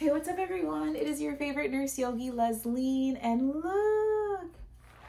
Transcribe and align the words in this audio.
Hey, 0.00 0.08
what's 0.08 0.30
up, 0.30 0.38
everyone? 0.38 0.96
It 0.96 1.06
is 1.06 1.20
your 1.20 1.36
favorite 1.36 1.70
nurse 1.70 1.98
yogi, 1.98 2.30
Lesline, 2.30 3.18
and 3.20 3.48
look, 3.48 4.50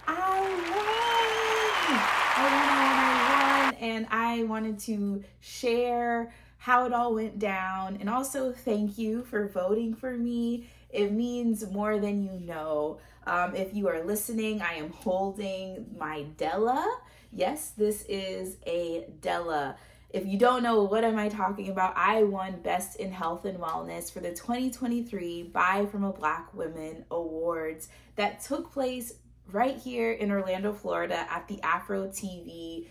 I 0.05 0.41
won! 0.41 1.97
I 2.35 2.43
won, 2.43 3.69
I 3.69 3.71
won, 3.71 3.75
and 3.75 4.05
I 4.11 4.43
wanted 4.43 4.79
to 4.79 5.23
share 5.39 6.33
how 6.57 6.85
it 6.85 6.91
all 6.91 7.13
went 7.15 7.39
down, 7.39 7.99
and 8.01 8.09
also 8.09 8.51
thank 8.51 8.97
you 8.97 9.23
for 9.23 9.47
voting 9.47 9.93
for 9.93 10.17
me. 10.17 10.67
It 10.89 11.13
means 11.13 11.65
more 11.71 11.97
than 11.97 12.21
you 12.21 12.41
know. 12.45 12.99
Um, 13.25 13.55
if 13.55 13.73
you 13.73 13.87
are 13.87 14.03
listening, 14.03 14.61
I 14.61 14.73
am 14.73 14.89
holding 14.89 15.85
my 15.97 16.23
Della. 16.35 16.85
Yes, 17.31 17.69
this 17.77 18.03
is 18.09 18.57
a 18.67 19.07
Della. 19.21 19.77
If 20.13 20.25
you 20.25 20.37
don't 20.37 20.61
know 20.61 20.83
what 20.83 21.05
am 21.05 21.17
I 21.17 21.29
talking 21.29 21.69
about, 21.69 21.95
I 21.95 22.23
won 22.23 22.61
Best 22.61 22.97
in 22.97 23.13
Health 23.13 23.45
and 23.45 23.57
Wellness 23.57 24.11
for 24.11 24.19
the 24.19 24.31
2023 24.31 25.43
Buy 25.43 25.85
from 25.85 26.03
a 26.03 26.11
Black 26.11 26.53
Woman 26.53 27.05
Awards 27.09 27.87
that 28.17 28.41
took 28.41 28.73
place 28.73 29.13
right 29.51 29.77
here 29.77 30.11
in 30.11 30.29
Orlando, 30.29 30.73
Florida 30.73 31.25
at 31.29 31.47
the 31.47 31.61
Afro 31.61 32.07
TV 32.09 32.87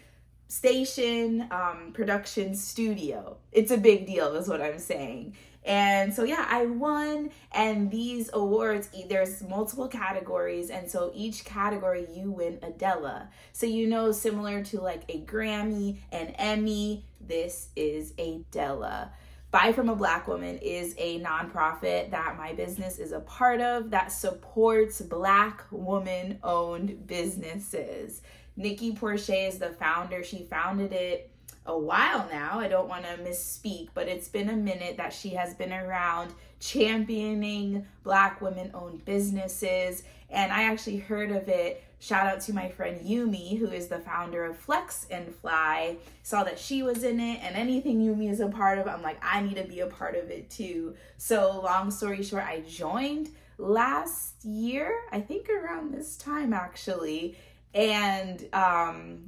station 0.51 1.47
um, 1.53 1.93
production 1.93 2.57
studio. 2.57 3.37
It's 3.53 3.71
a 3.71 3.79
big 3.79 4.07
deal, 4.07 4.35
is 4.35 4.49
what 4.49 4.61
I'm 4.61 4.81
saying. 4.81 5.37
And 5.65 6.13
so, 6.13 6.25
yeah, 6.25 6.45
I 6.49 6.67
won. 6.67 7.31
And 7.53 7.91
these 7.91 8.31
awards, 8.33 8.89
there's 9.09 9.43
multiple 9.43 9.87
categories. 9.87 10.71
And 10.71 10.91
so 10.91 11.13
each 11.15 11.45
category, 11.45 12.07
you 12.13 12.33
win 12.33 12.59
a 12.63 12.71
Della. 12.71 13.29
So, 13.53 13.67
you 13.67 13.87
know, 13.87 14.11
similar 14.11 14.65
to 14.65 14.81
like 14.81 15.03
a 15.09 15.21
Grammy, 15.21 15.99
an 16.11 16.29
Emmy, 16.39 17.05
this 17.21 17.69
is 17.77 18.13
a 18.19 18.41
Della. 18.51 19.13
Buy 19.53 19.73
from 19.73 19.89
a 19.89 19.97
Black 19.97 20.29
Woman 20.29 20.59
is 20.59 20.95
a 20.97 21.21
nonprofit 21.21 22.13
that 22.13 22.37
my 22.37 22.55
business 22.55 22.99
is 22.99 23.13
a 23.13 23.21
part 23.21 23.61
of 23.61 23.91
that 23.91 24.13
supports 24.13 25.01
Black 25.01 25.65
woman 25.71 26.39
owned 26.43 27.07
businesses. 27.07 28.23
Nikki 28.61 28.93
Porcher 28.93 29.33
is 29.33 29.59
the 29.59 29.71
founder. 29.71 30.23
She 30.23 30.45
founded 30.45 30.93
it 30.93 31.31
a 31.65 31.79
while 31.79 32.29
now. 32.31 32.61
I 32.61 32.69
don't 32.69 32.89
want 32.89 33.05
to 33.05 33.17
misspeak, 33.23 33.89
but 33.95 34.07
it's 34.07 34.29
been 34.29 34.51
a 34.51 34.57
minute 34.57 34.99
that 34.99 35.15
she 35.15 35.31
has 35.31 35.55
been 35.55 35.73
around 35.73 36.35
championing 36.61 37.87
Black 38.03 38.43
women 38.43 38.71
owned 38.75 39.03
businesses. 39.07 40.03
And 40.29 40.53
I 40.53 40.65
actually 40.65 40.99
heard 40.99 41.31
of 41.31 41.49
it. 41.49 41.83
Shout 42.01 42.27
out 42.27 42.41
to 42.43 42.53
my 42.53 42.69
friend 42.69 43.01
Yumi, 43.01 43.59
who 43.59 43.71
is 43.71 43.89
the 43.89 43.99
founder 43.99 44.45
of 44.45 44.59
Flex 44.59 45.07
and 45.11 45.35
Fly. 45.37 45.97
Saw 46.23 46.45
that 46.45 46.59
she 46.59 46.83
was 46.83 47.03
in 47.03 47.19
it, 47.19 47.41
and 47.43 47.57
anything 47.57 48.01
Yumi 48.01 48.31
is 48.31 48.41
a 48.41 48.49
part 48.49 48.79
of, 48.79 48.87
I'm 48.87 49.03
like, 49.03 49.19
I 49.23 49.41
need 49.41 49.57
to 49.57 49.65
be 49.65 49.81
a 49.81 49.87
part 49.87 50.17
of 50.17 50.31
it 50.31 50.51
too. 50.51 50.95
So, 51.17 51.61
long 51.63 51.91
story 51.91 52.23
short, 52.23 52.45
I 52.45 52.61
joined 52.61 53.31
last 53.61 54.45
year, 54.45 55.03
I 55.13 55.21
think 55.21 55.49
around 55.51 55.93
this 55.93 56.17
time 56.17 56.53
actually, 56.53 57.37
and 57.75 58.47
um, 58.53 59.27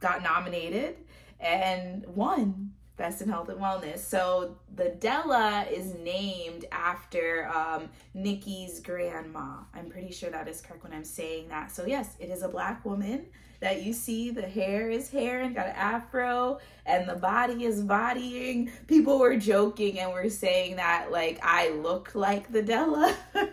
got 0.00 0.22
nominated 0.22 0.96
and 1.40 2.04
won 2.06 2.72
Best 2.96 3.22
in 3.22 3.28
Health 3.28 3.48
and 3.48 3.58
Wellness. 3.58 3.98
So 3.98 4.56
the 4.74 4.90
Della 4.90 5.66
is 5.70 5.94
named 5.94 6.66
after 6.70 7.48
um, 7.48 7.88
Nikki's 8.14 8.80
grandma. 8.80 9.56
I'm 9.74 9.88
pretty 9.88 10.12
sure 10.12 10.30
that 10.30 10.46
is 10.46 10.60
correct 10.60 10.84
when 10.84 10.92
I'm 10.92 11.04
saying 11.04 11.48
that. 11.48 11.72
So 11.72 11.86
yes, 11.86 12.16
it 12.20 12.28
is 12.28 12.42
a 12.42 12.48
black 12.48 12.84
woman 12.84 13.26
that 13.60 13.82
you 13.82 13.92
see. 13.92 14.30
The 14.30 14.42
hair 14.42 14.90
is 14.90 15.08
hair 15.08 15.40
and 15.40 15.54
got 15.54 15.68
an 15.68 15.76
afro, 15.76 16.58
and 16.84 17.08
the 17.08 17.14
body 17.14 17.64
is 17.64 17.80
bodying. 17.80 18.70
People 18.86 19.18
were 19.18 19.36
joking 19.36 19.98
and 19.98 20.12
were 20.12 20.28
saying 20.28 20.76
that 20.76 21.10
like 21.10 21.40
I 21.42 21.70
look 21.70 22.14
like 22.14 22.52
the 22.52 22.62
Della. 22.62 23.16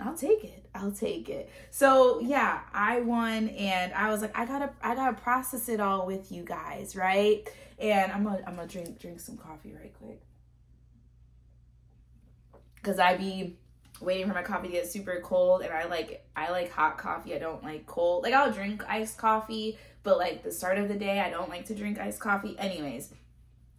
I'll 0.00 0.16
take 0.16 0.44
it. 0.44 0.66
I'll 0.74 0.92
take 0.92 1.28
it. 1.28 1.50
So 1.70 2.20
yeah, 2.20 2.60
I 2.72 3.00
won 3.00 3.48
and 3.48 3.92
I 3.92 4.10
was 4.10 4.22
like, 4.22 4.36
I 4.36 4.46
gotta 4.46 4.70
I 4.82 4.94
gotta 4.94 5.20
process 5.20 5.68
it 5.68 5.80
all 5.80 6.06
with 6.06 6.32
you 6.32 6.42
guys, 6.42 6.96
right? 6.96 7.46
And 7.78 8.10
I'm 8.10 8.24
gonna 8.24 8.42
I'm 8.46 8.56
gonna 8.56 8.68
drink 8.68 8.98
drink 8.98 9.20
some 9.20 9.36
coffee 9.36 9.72
right 9.72 9.92
quick. 9.98 10.22
Cause 12.82 12.98
I 12.98 13.16
be 13.16 13.58
waiting 14.00 14.26
for 14.26 14.32
my 14.32 14.42
coffee 14.42 14.68
to 14.68 14.72
get 14.72 14.90
super 14.90 15.20
cold 15.22 15.60
and 15.60 15.72
I 15.72 15.84
like 15.84 16.24
I 16.34 16.50
like 16.50 16.72
hot 16.72 16.96
coffee. 16.96 17.34
I 17.34 17.38
don't 17.38 17.62
like 17.62 17.86
cold. 17.86 18.22
Like 18.22 18.32
I'll 18.32 18.52
drink 18.52 18.82
iced 18.88 19.18
coffee, 19.18 19.78
but 20.02 20.16
like 20.16 20.42
the 20.42 20.50
start 20.50 20.78
of 20.78 20.88
the 20.88 20.94
day 20.94 21.20
I 21.20 21.28
don't 21.28 21.50
like 21.50 21.66
to 21.66 21.74
drink 21.74 21.98
iced 21.98 22.20
coffee. 22.20 22.56
Anyways, 22.58 23.12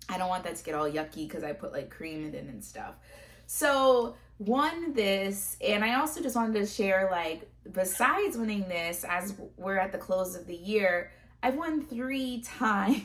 I 0.07 0.19
don't 0.19 0.29
want 0.29 0.43
that 0.43 0.55
to 0.57 0.63
get 0.63 0.75
all 0.75 0.89
yucky 0.89 1.27
because 1.27 1.43
I 1.43 1.53
put 1.53 1.71
like 1.71 1.89
cream 1.89 2.25
in 2.25 2.35
it 2.35 2.43
and 2.43 2.63
stuff. 2.63 2.93
So 3.53 4.15
won 4.39 4.93
this 4.93 5.55
and 5.61 5.83
i 5.85 5.99
also 5.99 6.19
just 6.19 6.35
wanted 6.35 6.59
to 6.59 6.65
share 6.65 7.07
like 7.11 7.47
besides 7.73 8.35
winning 8.35 8.67
this 8.67 9.05
as 9.07 9.35
we're 9.55 9.77
at 9.77 9.91
the 9.91 9.97
close 9.99 10.35
of 10.35 10.47
the 10.47 10.55
year 10.55 11.11
i've 11.43 11.53
won 11.53 11.85
three 11.85 12.41
times 12.45 13.03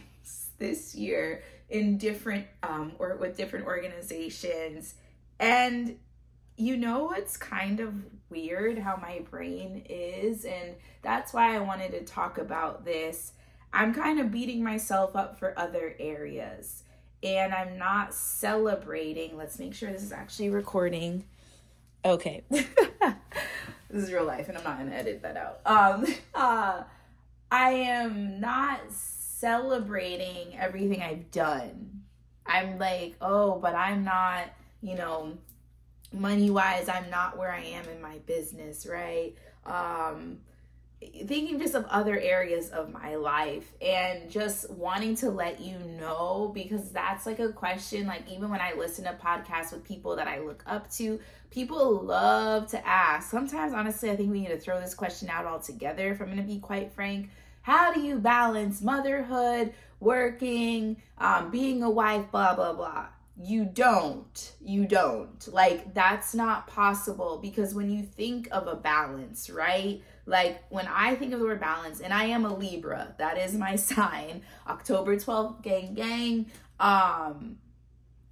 this 0.58 0.94
year 0.94 1.42
in 1.68 1.98
different 1.98 2.46
um 2.62 2.92
or 2.98 3.16
with 3.16 3.36
different 3.36 3.66
organizations. 3.66 4.94
And 5.38 5.98
you 6.56 6.76
know 6.76 7.04
what's 7.04 7.36
kind 7.36 7.80
of 7.80 7.92
weird 8.30 8.78
how 8.78 8.96
my 8.96 9.20
brain 9.30 9.84
is? 9.88 10.44
And 10.44 10.76
that's 11.02 11.32
why 11.32 11.56
i 11.56 11.58
wanted 11.58 11.92
to 11.92 12.04
talk 12.04 12.38
about 12.38 12.84
this. 12.84 13.32
I'm 13.72 13.92
kind 13.92 14.20
of 14.20 14.30
beating 14.30 14.62
myself 14.62 15.16
up 15.16 15.38
for 15.38 15.58
other 15.58 15.94
areas 15.98 16.84
and 17.26 17.53
I'm 17.53 17.76
not 17.76 18.14
celebrating. 18.14 19.37
Let's 19.37 19.59
make 19.59 19.75
sure 19.75 19.91
this 19.91 20.04
is 20.04 20.12
actually 20.12 20.50
recording. 20.50 21.25
Okay. 22.04 22.44
this 22.48 22.64
is 23.91 24.12
real 24.12 24.25
life 24.25 24.48
and 24.48 24.56
I'm 24.56 24.62
not 24.62 24.78
going 24.78 24.91
to 24.91 24.97
edit 24.97 25.22
that 25.22 25.36
out. 25.36 25.60
Um 25.66 26.06
uh 26.34 26.84
I 27.50 27.70
am 27.70 28.41
not 28.41 28.81
celebrating 28.91 30.56
everything 30.56 31.03
I've 31.03 31.31
done. 31.31 32.03
I'm 32.44 32.78
like, 32.78 33.16
"Oh, 33.20 33.59
but 33.59 33.75
I'm 33.75 34.04
not, 34.04 34.44
you 34.81 34.97
know, 34.97 35.36
money-wise, 36.12 36.88
I'm 36.88 37.10
not 37.10 37.38
where 37.38 37.53
I 37.53 37.60
am 37.60 37.88
in 37.88 38.00
my 38.00 38.19
business, 38.19 38.86
right? 38.86 39.34
Um 39.65 40.38
thinking 41.00 41.58
just 41.58 41.74
of 41.74 41.84
other 41.86 42.18
areas 42.18 42.70
of 42.70 42.90
my 42.90 43.16
life 43.16 43.70
and 43.82 44.30
just 44.30 44.70
wanting 44.70 45.14
to 45.14 45.30
let 45.30 45.60
you 45.60 45.78
know 45.78 46.50
because 46.54 46.90
that's 46.90 47.26
like 47.26 47.38
a 47.38 47.52
question 47.52 48.06
like 48.06 48.22
even 48.30 48.48
when 48.48 48.60
I 48.60 48.72
listen 48.72 49.04
to 49.04 49.12
podcasts 49.12 49.72
with 49.72 49.84
people 49.84 50.16
that 50.16 50.26
I 50.26 50.38
look 50.40 50.62
up 50.66 50.90
to 50.92 51.20
people 51.50 52.00
love 52.00 52.68
to 52.70 52.86
ask. 52.86 53.30
Sometimes 53.30 53.74
honestly 53.74 54.10
I 54.10 54.16
think 54.16 54.32
we 54.32 54.40
need 54.40 54.48
to 54.48 54.58
throw 54.58 54.80
this 54.80 54.94
question 54.94 55.28
out 55.28 55.44
altogether 55.44 56.12
if 56.12 56.20
I'm 56.20 56.26
going 56.26 56.38
to 56.38 56.42
be 56.42 56.58
quite 56.58 56.92
frank. 56.92 57.28
How 57.60 57.92
do 57.92 58.00
you 58.00 58.18
balance 58.18 58.80
motherhood 58.80 59.74
working 60.00 60.96
um, 61.18 61.50
being 61.50 61.82
a 61.82 61.90
wife 61.90 62.30
blah 62.30 62.54
blah 62.54 62.72
blah 62.72 63.08
you 63.38 63.64
don't 63.64 64.52
you 64.60 64.86
don't 64.86 65.52
like 65.52 65.92
that's 65.92 66.34
not 66.34 66.66
possible 66.66 67.38
because 67.42 67.74
when 67.74 67.91
you 67.91 68.02
think 68.02 68.48
of 68.50 68.66
a 68.66 68.74
balance 68.74 69.50
right 69.50 70.00
like 70.26 70.64
when 70.70 70.88
I 70.88 71.14
think 71.14 71.32
of 71.32 71.38
the 71.38 71.47
word 71.47 71.60
balance, 71.60 72.00
and 72.00 72.12
I 72.12 72.24
am 72.24 72.44
a 72.44 72.54
Libra, 72.54 73.14
that 73.19 73.38
is 73.38 73.54
my 73.54 73.76
sign. 73.76 74.42
October 74.69 75.16
12th, 75.16 75.62
gang, 75.62 75.94
gang. 75.94 76.47
Um, 76.78 77.58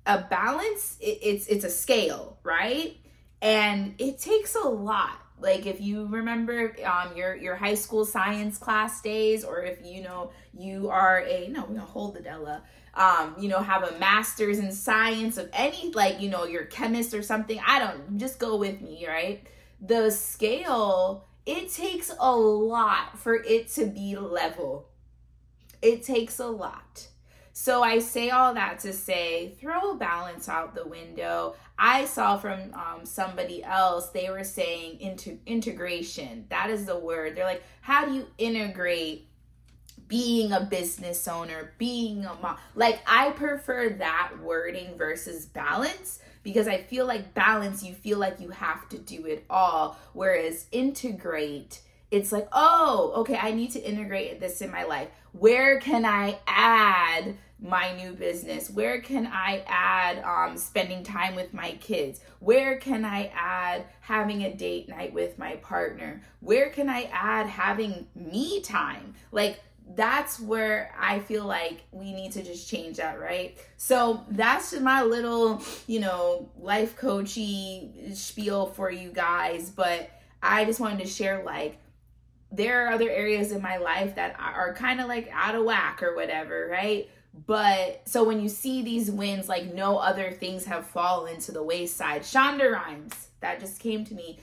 a 0.04 0.20
balance, 0.22 0.98
it, 1.00 1.18
it's 1.22 1.46
it's 1.46 1.64
a 1.64 1.70
scale, 1.70 2.38
right? 2.42 2.96
And 3.40 3.94
it 3.98 4.18
takes 4.18 4.54
a 4.54 4.68
lot. 4.68 5.18
Like 5.44 5.66
if 5.66 5.80
you 5.80 6.06
remember 6.06 6.74
um 6.84 7.14
your 7.14 7.36
your 7.36 7.54
high 7.54 7.74
school 7.74 8.04
science 8.06 8.58
class 8.58 9.00
days, 9.02 9.44
or 9.44 9.62
if 9.62 9.78
you 9.84 10.02
know 10.02 10.30
you 10.56 10.88
are 10.88 11.20
a 11.20 11.48
no, 11.48 11.66
don't 11.66 11.78
hold 11.78 12.14
the 12.14 12.20
Della. 12.20 12.62
Um, 12.94 13.34
you 13.38 13.48
know, 13.48 13.58
have 13.58 13.82
a 13.82 13.98
master's 13.98 14.60
in 14.60 14.70
science 14.70 15.36
of 15.36 15.50
any 15.52 15.90
like, 15.92 16.20
you 16.20 16.30
know, 16.30 16.44
you're 16.44 16.64
chemist 16.64 17.12
or 17.12 17.22
something. 17.22 17.60
I 17.66 17.80
don't 17.80 18.18
just 18.18 18.38
go 18.38 18.56
with 18.56 18.80
me, 18.80 19.06
right? 19.06 19.44
The 19.80 20.10
scale 20.10 21.26
it 21.46 21.70
takes 21.70 22.10
a 22.18 22.36
lot 22.36 23.18
for 23.18 23.34
it 23.34 23.68
to 23.72 23.86
be 23.86 24.16
level. 24.16 24.88
It 25.82 26.02
takes 26.02 26.38
a 26.38 26.46
lot. 26.46 27.08
So 27.56 27.84
I 27.84 28.00
say 28.00 28.30
all 28.30 28.52
that 28.54 28.80
to 28.80 28.92
say 28.92 29.54
throw 29.60 29.94
balance 29.94 30.48
out 30.48 30.74
the 30.74 30.88
window. 30.88 31.54
I 31.78 32.04
saw 32.04 32.36
from 32.36 32.74
um, 32.74 33.04
somebody 33.06 33.62
else, 33.62 34.08
they 34.08 34.28
were 34.28 34.42
saying 34.42 35.00
into 35.00 35.38
integration. 35.46 36.46
That 36.48 36.68
is 36.68 36.84
the 36.84 36.98
word. 36.98 37.36
They're 37.36 37.44
like, 37.44 37.62
how 37.80 38.06
do 38.06 38.12
you 38.12 38.26
integrate 38.38 39.28
being 40.08 40.50
a 40.50 40.62
business 40.62 41.28
owner, 41.28 41.72
being 41.78 42.24
a 42.24 42.34
mom? 42.42 42.56
Like, 42.74 43.00
I 43.06 43.30
prefer 43.30 43.90
that 43.90 44.32
wording 44.42 44.98
versus 44.98 45.46
balance 45.46 46.18
because 46.42 46.66
I 46.66 46.82
feel 46.82 47.06
like 47.06 47.34
balance, 47.34 47.84
you 47.84 47.94
feel 47.94 48.18
like 48.18 48.40
you 48.40 48.50
have 48.50 48.88
to 48.88 48.98
do 48.98 49.26
it 49.26 49.44
all. 49.48 49.96
Whereas 50.12 50.66
integrate, 50.72 51.82
it's 52.10 52.32
like, 52.32 52.48
oh, 52.52 53.12
okay, 53.18 53.36
I 53.40 53.52
need 53.52 53.70
to 53.72 53.80
integrate 53.80 54.40
this 54.40 54.60
in 54.60 54.72
my 54.72 54.82
life. 54.82 55.08
Where 55.38 55.80
can 55.80 56.04
I 56.04 56.38
add 56.46 57.36
my 57.60 57.92
new 57.96 58.12
business? 58.12 58.70
Where 58.70 59.00
can 59.00 59.26
I 59.26 59.64
add 59.66 60.22
um, 60.22 60.56
spending 60.56 61.02
time 61.02 61.34
with 61.34 61.52
my 61.52 61.72
kids? 61.80 62.20
Where 62.38 62.76
can 62.78 63.04
I 63.04 63.32
add 63.34 63.84
having 64.00 64.44
a 64.44 64.54
date 64.54 64.88
night 64.88 65.12
with 65.12 65.36
my 65.36 65.56
partner? 65.56 66.22
Where 66.38 66.70
can 66.70 66.88
I 66.88 67.10
add 67.12 67.48
having 67.48 68.06
me 68.14 68.60
time? 68.60 69.14
Like, 69.32 69.58
that's 69.96 70.38
where 70.38 70.94
I 70.96 71.18
feel 71.18 71.44
like 71.44 71.82
we 71.90 72.12
need 72.12 72.30
to 72.32 72.42
just 72.44 72.70
change 72.70 72.98
that, 72.98 73.18
right? 73.18 73.58
So 73.76 74.24
that's 74.30 74.70
just 74.70 74.82
my 74.82 75.02
little, 75.02 75.60
you 75.88 75.98
know, 75.98 76.48
life 76.60 76.96
coachy 76.96 77.90
spiel 78.14 78.66
for 78.66 78.88
you 78.88 79.10
guys. 79.10 79.68
But 79.68 80.10
I 80.40 80.64
just 80.64 80.78
wanted 80.78 81.00
to 81.00 81.06
share 81.06 81.42
like 81.42 81.78
there 82.56 82.86
are 82.86 82.92
other 82.92 83.10
areas 83.10 83.52
in 83.52 83.60
my 83.60 83.78
life 83.78 84.14
that 84.14 84.36
are 84.38 84.74
kind 84.74 85.00
of 85.00 85.08
like 85.08 85.28
out 85.32 85.54
of 85.54 85.64
whack 85.64 86.02
or 86.02 86.14
whatever, 86.14 86.68
right? 86.70 87.08
But 87.46 88.02
so 88.06 88.22
when 88.22 88.40
you 88.40 88.48
see 88.48 88.82
these 88.82 89.10
wins, 89.10 89.48
like 89.48 89.74
no 89.74 89.98
other 89.98 90.30
things 90.30 90.64
have 90.66 90.86
fallen 90.86 91.40
to 91.40 91.52
the 91.52 91.62
wayside. 91.62 92.22
Shonda 92.22 92.72
Rhimes, 92.72 93.28
that 93.40 93.60
just 93.60 93.80
came 93.80 94.04
to 94.04 94.14
me 94.14 94.38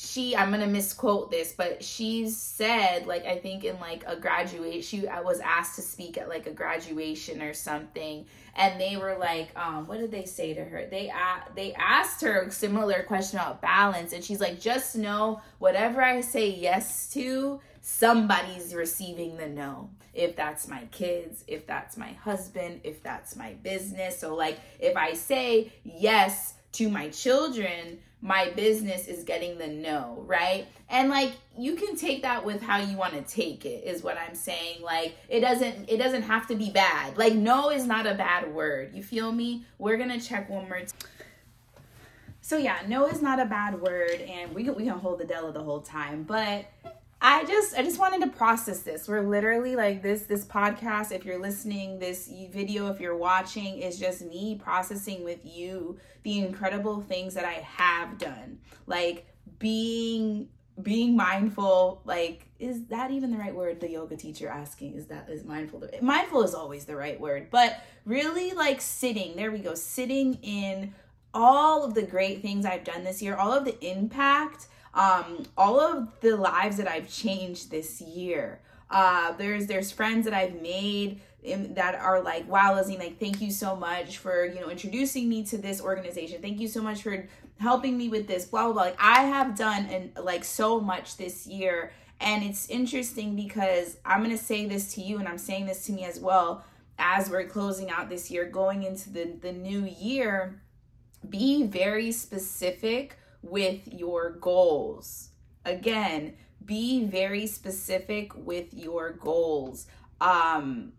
she 0.00 0.36
i'm 0.36 0.52
gonna 0.52 0.64
misquote 0.64 1.28
this 1.28 1.52
but 1.56 1.82
she 1.82 2.30
said 2.30 3.04
like 3.08 3.26
i 3.26 3.36
think 3.36 3.64
in 3.64 3.78
like 3.80 4.04
a 4.06 4.14
graduate 4.14 4.84
she 4.84 5.08
i 5.08 5.20
was 5.20 5.40
asked 5.40 5.74
to 5.74 5.82
speak 5.82 6.16
at 6.16 6.28
like 6.28 6.46
a 6.46 6.52
graduation 6.52 7.42
or 7.42 7.52
something 7.52 8.24
and 8.54 8.80
they 8.80 8.96
were 8.96 9.16
like 9.18 9.50
um 9.56 9.88
what 9.88 9.98
did 9.98 10.12
they 10.12 10.24
say 10.24 10.54
to 10.54 10.62
her? 10.62 10.86
They 10.88 11.10
uh, 11.10 11.40
they 11.56 11.72
asked 11.74 12.20
her 12.22 12.42
a 12.42 12.50
similar 12.52 13.02
question 13.02 13.40
about 13.40 13.60
balance 13.60 14.12
and 14.12 14.22
she's 14.22 14.40
like 14.40 14.60
just 14.60 14.94
know 14.94 15.40
whatever 15.58 16.00
i 16.00 16.20
say 16.20 16.48
yes 16.48 17.10
to 17.14 17.60
somebody's 17.80 18.74
receiving 18.74 19.36
the 19.36 19.48
no. 19.48 19.90
If 20.14 20.36
that's 20.36 20.68
my 20.68 20.84
kids 20.92 21.42
if 21.48 21.66
that's 21.66 21.96
my 21.96 22.12
husband 22.12 22.82
if 22.84 23.02
that's 23.02 23.34
my 23.34 23.54
business. 23.54 24.20
So 24.20 24.36
like 24.36 24.60
if 24.78 24.96
i 24.96 25.14
say 25.14 25.72
yes 25.82 26.54
to 26.72 26.88
my 26.88 27.08
children 27.08 27.98
my 28.20 28.50
business 28.50 29.06
is 29.06 29.22
getting 29.22 29.58
the 29.58 29.68
no, 29.68 30.24
right? 30.26 30.66
And 30.88 31.08
like 31.08 31.32
you 31.56 31.76
can 31.76 31.96
take 31.96 32.22
that 32.22 32.44
with 32.44 32.60
how 32.62 32.78
you 32.78 32.96
want 32.96 33.14
to 33.14 33.22
take 33.22 33.64
it 33.64 33.84
is 33.84 34.02
what 34.02 34.18
I'm 34.18 34.34
saying. 34.34 34.82
Like 34.82 35.16
it 35.28 35.40
doesn't 35.40 35.88
it 35.88 35.98
doesn't 35.98 36.22
have 36.22 36.46
to 36.48 36.54
be 36.54 36.70
bad. 36.70 37.16
Like 37.16 37.34
no 37.34 37.70
is 37.70 37.86
not 37.86 38.06
a 38.06 38.14
bad 38.14 38.52
word. 38.52 38.94
You 38.94 39.02
feel 39.02 39.30
me? 39.30 39.64
We're 39.78 39.96
going 39.96 40.10
to 40.10 40.20
check 40.20 40.48
one 40.48 40.68
more 40.68 40.82
so 42.48 42.56
yeah, 42.56 42.78
no 42.88 43.06
is 43.06 43.20
not 43.20 43.38
a 43.40 43.44
bad 43.44 43.78
word 43.78 44.22
and 44.22 44.54
we 44.54 44.64
can, 44.64 44.74
we 44.74 44.84
can 44.84 44.98
hold 44.98 45.18
the 45.18 45.26
Della 45.26 45.52
the 45.52 45.62
whole 45.62 45.82
time, 45.82 46.22
but 46.22 46.64
I 47.20 47.44
just 47.44 47.76
I 47.76 47.82
just 47.82 47.98
wanted 47.98 48.20
to 48.22 48.28
process 48.28 48.82
this. 48.82 49.08
We're 49.08 49.22
literally 49.22 49.74
like 49.74 50.02
this 50.02 50.22
this 50.22 50.44
podcast 50.44 51.10
if 51.10 51.24
you're 51.24 51.40
listening, 51.40 51.98
this 51.98 52.30
video 52.52 52.88
if 52.88 53.00
you're 53.00 53.16
watching 53.16 53.80
is 53.80 53.98
just 53.98 54.22
me 54.22 54.60
processing 54.62 55.24
with 55.24 55.40
you 55.44 55.98
the 56.22 56.38
incredible 56.38 57.00
things 57.00 57.34
that 57.34 57.44
I 57.44 57.54
have 57.54 58.18
done. 58.18 58.58
Like 58.86 59.26
being 59.58 60.48
being 60.82 61.16
mindful 61.16 62.00
like 62.04 62.46
is 62.60 62.84
that 62.86 63.10
even 63.10 63.32
the 63.32 63.36
right 63.36 63.54
word 63.54 63.80
the 63.80 63.90
yoga 63.90 64.16
teacher 64.16 64.48
asking 64.48 64.94
is 64.94 65.06
that 65.06 65.28
is 65.28 65.44
mindful 65.44 65.82
mindful 66.00 66.42
is 66.42 66.54
always 66.54 66.84
the 66.84 66.94
right 66.94 67.20
word 67.20 67.48
but 67.50 67.82
really 68.04 68.52
like 68.52 68.80
sitting 68.80 69.34
there 69.34 69.50
we 69.50 69.58
go 69.58 69.74
sitting 69.74 70.34
in 70.42 70.94
all 71.34 71.84
of 71.84 71.94
the 71.94 72.02
great 72.02 72.42
things 72.42 72.64
i've 72.64 72.84
done 72.84 73.02
this 73.02 73.20
year 73.20 73.34
all 73.34 73.52
of 73.52 73.64
the 73.64 73.84
impact 73.84 74.68
um, 74.94 75.44
all 75.56 75.80
of 75.80 76.08
the 76.20 76.36
lives 76.36 76.76
that 76.78 76.88
I've 76.88 77.08
changed 77.08 77.70
this 77.70 78.00
year. 78.00 78.60
Uh, 78.90 79.32
there's 79.32 79.66
there's 79.66 79.92
friends 79.92 80.24
that 80.24 80.34
I've 80.34 80.60
made 80.62 81.20
in, 81.42 81.74
that 81.74 81.94
are 81.94 82.22
like, 82.22 82.48
wow, 82.48 82.74
Lesline, 82.74 82.98
like 82.98 83.20
thank 83.20 83.40
you 83.40 83.50
so 83.50 83.76
much 83.76 84.18
for 84.18 84.46
you 84.46 84.60
know 84.60 84.70
introducing 84.70 85.28
me 85.28 85.44
to 85.44 85.58
this 85.58 85.80
organization. 85.80 86.40
Thank 86.40 86.60
you 86.60 86.68
so 86.68 86.82
much 86.82 87.02
for 87.02 87.28
helping 87.58 87.98
me 87.98 88.08
with 88.08 88.26
this. 88.26 88.44
Blah 88.46 88.64
blah 88.64 88.72
blah. 88.72 88.82
Like 88.82 88.96
I 88.98 89.24
have 89.24 89.56
done 89.56 89.86
and 89.86 90.12
like 90.24 90.44
so 90.44 90.80
much 90.80 91.16
this 91.16 91.46
year, 91.46 91.92
and 92.20 92.42
it's 92.42 92.68
interesting 92.68 93.36
because 93.36 93.98
I'm 94.04 94.22
gonna 94.22 94.38
say 94.38 94.66
this 94.66 94.94
to 94.94 95.02
you, 95.02 95.18
and 95.18 95.28
I'm 95.28 95.38
saying 95.38 95.66
this 95.66 95.84
to 95.86 95.92
me 95.92 96.04
as 96.04 96.18
well 96.18 96.64
as 96.98 97.30
we're 97.30 97.46
closing 97.46 97.90
out 97.90 98.08
this 98.08 98.30
year, 98.30 98.46
going 98.46 98.84
into 98.84 99.10
the 99.10 99.36
the 99.40 99.52
new 99.52 99.84
year. 99.84 100.60
Be 101.28 101.64
very 101.64 102.12
specific 102.12 103.18
with 103.42 103.86
your 103.86 104.30
goals. 104.30 105.30
Again, 105.64 106.34
be 106.64 107.04
very 107.04 107.46
specific 107.46 108.32
with 108.34 108.72
your 108.74 109.12
goals. 109.12 109.86
Um, 110.20 110.92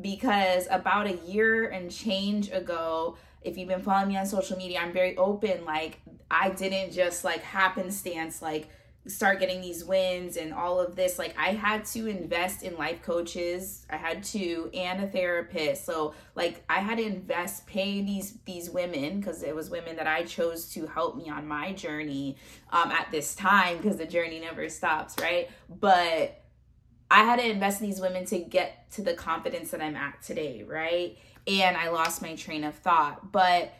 because 0.00 0.66
about 0.70 1.06
a 1.06 1.16
year 1.26 1.68
and 1.68 1.90
change 1.90 2.50
ago, 2.50 3.16
if 3.42 3.56
you've 3.56 3.68
been 3.68 3.82
following 3.82 4.08
me 4.08 4.16
on 4.16 4.26
social 4.26 4.56
media, 4.56 4.80
I'm 4.80 4.92
very 4.92 5.16
open. 5.16 5.64
Like, 5.64 6.00
I 6.30 6.50
didn't 6.50 6.92
just 6.92 7.24
like 7.24 7.42
happenstance, 7.42 8.40
like, 8.40 8.68
start 9.06 9.40
getting 9.40 9.60
these 9.60 9.84
wins 9.84 10.36
and 10.36 10.54
all 10.54 10.78
of 10.78 10.94
this 10.94 11.18
like 11.18 11.34
i 11.36 11.48
had 11.48 11.84
to 11.84 12.06
invest 12.06 12.62
in 12.62 12.76
life 12.76 13.02
coaches. 13.02 13.84
I 13.90 13.96
had 13.96 14.22
to 14.24 14.70
and 14.72 15.02
a 15.02 15.08
therapist. 15.08 15.84
So 15.84 16.14
like 16.36 16.62
i 16.68 16.78
had 16.78 16.98
to 16.98 17.04
invest 17.04 17.66
pay 17.66 18.00
these 18.02 18.38
these 18.44 18.70
women 18.70 19.18
because 19.18 19.42
it 19.42 19.54
was 19.54 19.70
women 19.70 19.96
that 19.96 20.06
i 20.06 20.22
chose 20.22 20.68
to 20.74 20.86
help 20.86 21.16
me 21.16 21.28
on 21.28 21.48
my 21.48 21.72
journey 21.72 22.36
um 22.70 22.92
at 22.92 23.10
this 23.10 23.34
time 23.34 23.78
because 23.78 23.96
the 23.96 24.06
journey 24.06 24.38
never 24.38 24.68
stops 24.68 25.16
right? 25.20 25.50
But 25.68 26.40
i 27.10 27.24
had 27.24 27.40
to 27.40 27.46
invest 27.46 27.80
in 27.80 27.88
these 27.88 28.00
women 28.00 28.24
to 28.26 28.38
get 28.38 28.88
to 28.92 29.02
the 29.02 29.14
confidence 29.14 29.72
that 29.72 29.82
i'm 29.82 29.96
at 29.96 30.22
today 30.22 30.62
right? 30.62 31.18
And 31.48 31.76
i 31.76 31.88
lost 31.88 32.22
my 32.22 32.36
train 32.36 32.62
of 32.62 32.76
thought. 32.76 33.32
But 33.32 33.72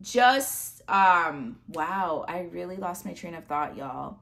just 0.00 0.82
um 0.88 1.56
wow 1.68 2.24
i 2.26 2.40
really 2.50 2.76
lost 2.76 3.06
my 3.06 3.12
train 3.12 3.32
of 3.32 3.44
thought 3.44 3.76
y'all 3.76 4.18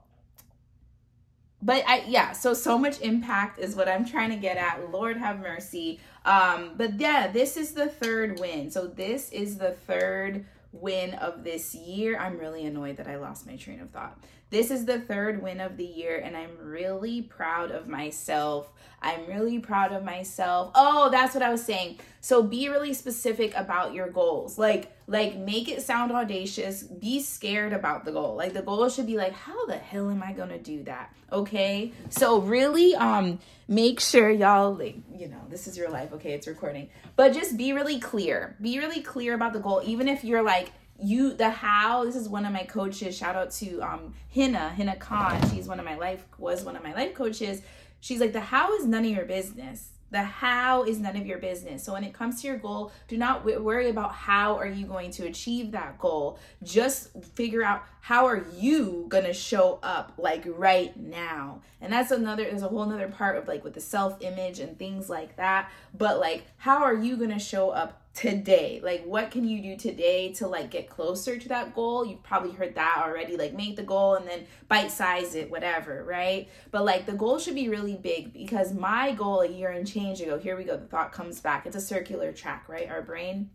but 1.62 1.84
I 1.86 2.04
yeah, 2.08 2.32
so 2.32 2.52
so 2.54 2.76
much 2.76 3.00
impact 3.00 3.58
is 3.58 3.76
what 3.76 3.88
I'm 3.88 4.04
trying 4.04 4.30
to 4.30 4.36
get 4.36 4.56
at. 4.56 4.90
Lord 4.90 5.16
have 5.16 5.40
mercy. 5.40 6.00
Um, 6.24 6.72
but 6.76 7.00
yeah, 7.00 7.28
this 7.28 7.56
is 7.56 7.72
the 7.72 7.88
third 7.88 8.38
win. 8.40 8.70
So 8.70 8.86
this 8.86 9.30
is 9.30 9.58
the 9.58 9.70
third 9.70 10.44
win 10.72 11.14
of 11.14 11.44
this 11.44 11.74
year. 11.74 12.18
I'm 12.18 12.38
really 12.38 12.66
annoyed 12.66 12.96
that 12.96 13.06
I 13.06 13.16
lost 13.16 13.46
my 13.46 13.56
train 13.56 13.80
of 13.80 13.90
thought. 13.90 14.18
This 14.52 14.70
is 14.70 14.84
the 14.84 15.00
third 15.00 15.42
win 15.42 15.60
of 15.60 15.78
the 15.78 15.84
year, 15.86 16.20
and 16.22 16.36
I'm 16.36 16.58
really 16.60 17.22
proud 17.22 17.70
of 17.70 17.88
myself. 17.88 18.70
I'm 19.00 19.26
really 19.26 19.58
proud 19.58 19.92
of 19.92 20.04
myself. 20.04 20.72
Oh, 20.74 21.08
that's 21.08 21.32
what 21.32 21.42
I 21.42 21.50
was 21.50 21.64
saying. 21.64 22.00
So 22.20 22.42
be 22.42 22.68
really 22.68 22.92
specific 22.92 23.54
about 23.56 23.94
your 23.94 24.10
goals. 24.10 24.58
Like, 24.58 24.94
like 25.06 25.38
make 25.38 25.70
it 25.70 25.80
sound 25.80 26.12
audacious. 26.12 26.82
Be 26.82 27.22
scared 27.22 27.72
about 27.72 28.04
the 28.04 28.12
goal. 28.12 28.36
Like 28.36 28.52
the 28.52 28.60
goal 28.60 28.90
should 28.90 29.06
be 29.06 29.16
like, 29.16 29.32
how 29.32 29.64
the 29.64 29.78
hell 29.78 30.10
am 30.10 30.22
I 30.22 30.34
gonna 30.34 30.58
do 30.58 30.82
that? 30.82 31.14
Okay. 31.32 31.92
So 32.10 32.38
really, 32.40 32.94
um, 32.94 33.38
make 33.68 34.00
sure 34.00 34.28
y'all 34.28 34.74
like, 34.74 34.96
you 35.16 35.28
know, 35.28 35.40
this 35.48 35.66
is 35.66 35.78
your 35.78 35.88
life. 35.88 36.12
Okay, 36.12 36.32
it's 36.32 36.46
recording. 36.46 36.90
But 37.16 37.32
just 37.32 37.56
be 37.56 37.72
really 37.72 37.98
clear. 37.98 38.54
Be 38.60 38.78
really 38.78 39.00
clear 39.00 39.32
about 39.32 39.54
the 39.54 39.60
goal, 39.60 39.80
even 39.82 40.08
if 40.08 40.24
you're 40.24 40.42
like 40.42 40.72
you 41.02 41.34
the 41.34 41.50
how 41.50 42.04
this 42.04 42.16
is 42.16 42.28
one 42.28 42.44
of 42.44 42.52
my 42.52 42.64
coaches 42.64 43.16
shout 43.16 43.36
out 43.36 43.50
to 43.50 43.80
um 43.80 44.14
hina 44.34 44.70
hina 44.70 44.96
khan 44.96 45.40
she's 45.50 45.66
one 45.66 45.78
of 45.78 45.84
my 45.84 45.96
life 45.96 46.24
was 46.38 46.64
one 46.64 46.76
of 46.76 46.82
my 46.82 46.92
life 46.94 47.14
coaches 47.14 47.62
she's 48.00 48.20
like 48.20 48.32
the 48.32 48.40
how 48.40 48.74
is 48.74 48.86
none 48.86 49.04
of 49.04 49.10
your 49.10 49.24
business 49.24 49.92
the 50.12 50.22
how 50.22 50.84
is 50.84 51.00
none 51.00 51.16
of 51.16 51.26
your 51.26 51.38
business. 51.38 51.82
So 51.82 51.94
when 51.94 52.04
it 52.04 52.12
comes 52.12 52.42
to 52.42 52.46
your 52.46 52.58
goal, 52.58 52.92
do 53.08 53.16
not 53.16 53.44
worry 53.44 53.88
about 53.88 54.12
how 54.12 54.56
are 54.56 54.66
you 54.66 54.84
going 54.84 55.10
to 55.12 55.26
achieve 55.26 55.72
that 55.72 55.98
goal. 55.98 56.38
Just 56.62 57.08
figure 57.34 57.64
out 57.64 57.82
how 58.02 58.26
are 58.26 58.44
you 58.54 59.06
going 59.08 59.24
to 59.24 59.32
show 59.32 59.78
up 59.82 60.12
like 60.18 60.44
right 60.46 60.94
now. 60.96 61.62
And 61.80 61.92
that's 61.92 62.10
another 62.10 62.44
there's 62.44 62.62
a 62.62 62.68
whole 62.68 62.82
another 62.82 63.08
part 63.08 63.38
of 63.38 63.48
like 63.48 63.64
with 63.64 63.72
the 63.72 63.80
self-image 63.80 64.60
and 64.60 64.78
things 64.78 65.08
like 65.08 65.36
that. 65.36 65.70
But 65.96 66.20
like 66.20 66.44
how 66.58 66.82
are 66.82 66.94
you 66.94 67.16
going 67.16 67.30
to 67.30 67.38
show 67.38 67.70
up 67.70 68.01
today? 68.14 68.80
Like 68.82 69.04
what 69.04 69.30
can 69.30 69.44
you 69.46 69.62
do 69.62 69.76
today 69.76 70.32
to 70.34 70.46
like 70.46 70.70
get 70.70 70.88
closer 70.88 71.38
to 71.38 71.48
that 71.48 71.74
goal? 71.74 72.04
You've 72.04 72.22
probably 72.22 72.52
heard 72.52 72.74
that 72.74 73.02
already 73.04 73.36
like 73.36 73.54
make 73.54 73.76
the 73.76 73.82
goal 73.82 74.14
and 74.14 74.26
then 74.26 74.46
bite 74.68 74.90
size 74.90 75.34
it 75.34 75.50
whatever 75.50 76.04
right? 76.04 76.48
But 76.70 76.84
like 76.84 77.06
the 77.06 77.12
goal 77.12 77.38
should 77.38 77.54
be 77.54 77.68
really 77.68 77.96
big 77.96 78.32
because 78.32 78.72
my 78.72 79.12
goal 79.12 79.40
a 79.40 79.48
year 79.48 79.70
and 79.70 79.86
change 79.86 80.20
ago 80.20 80.38
here 80.38 80.56
we 80.56 80.64
go 80.64 80.76
the 80.76 80.86
thought 80.86 81.12
comes 81.12 81.40
back. 81.40 81.66
It's 81.66 81.76
a 81.76 81.80
circular 81.80 82.32
track 82.32 82.68
right? 82.68 82.88
Our 82.88 83.02
brain 83.02 83.50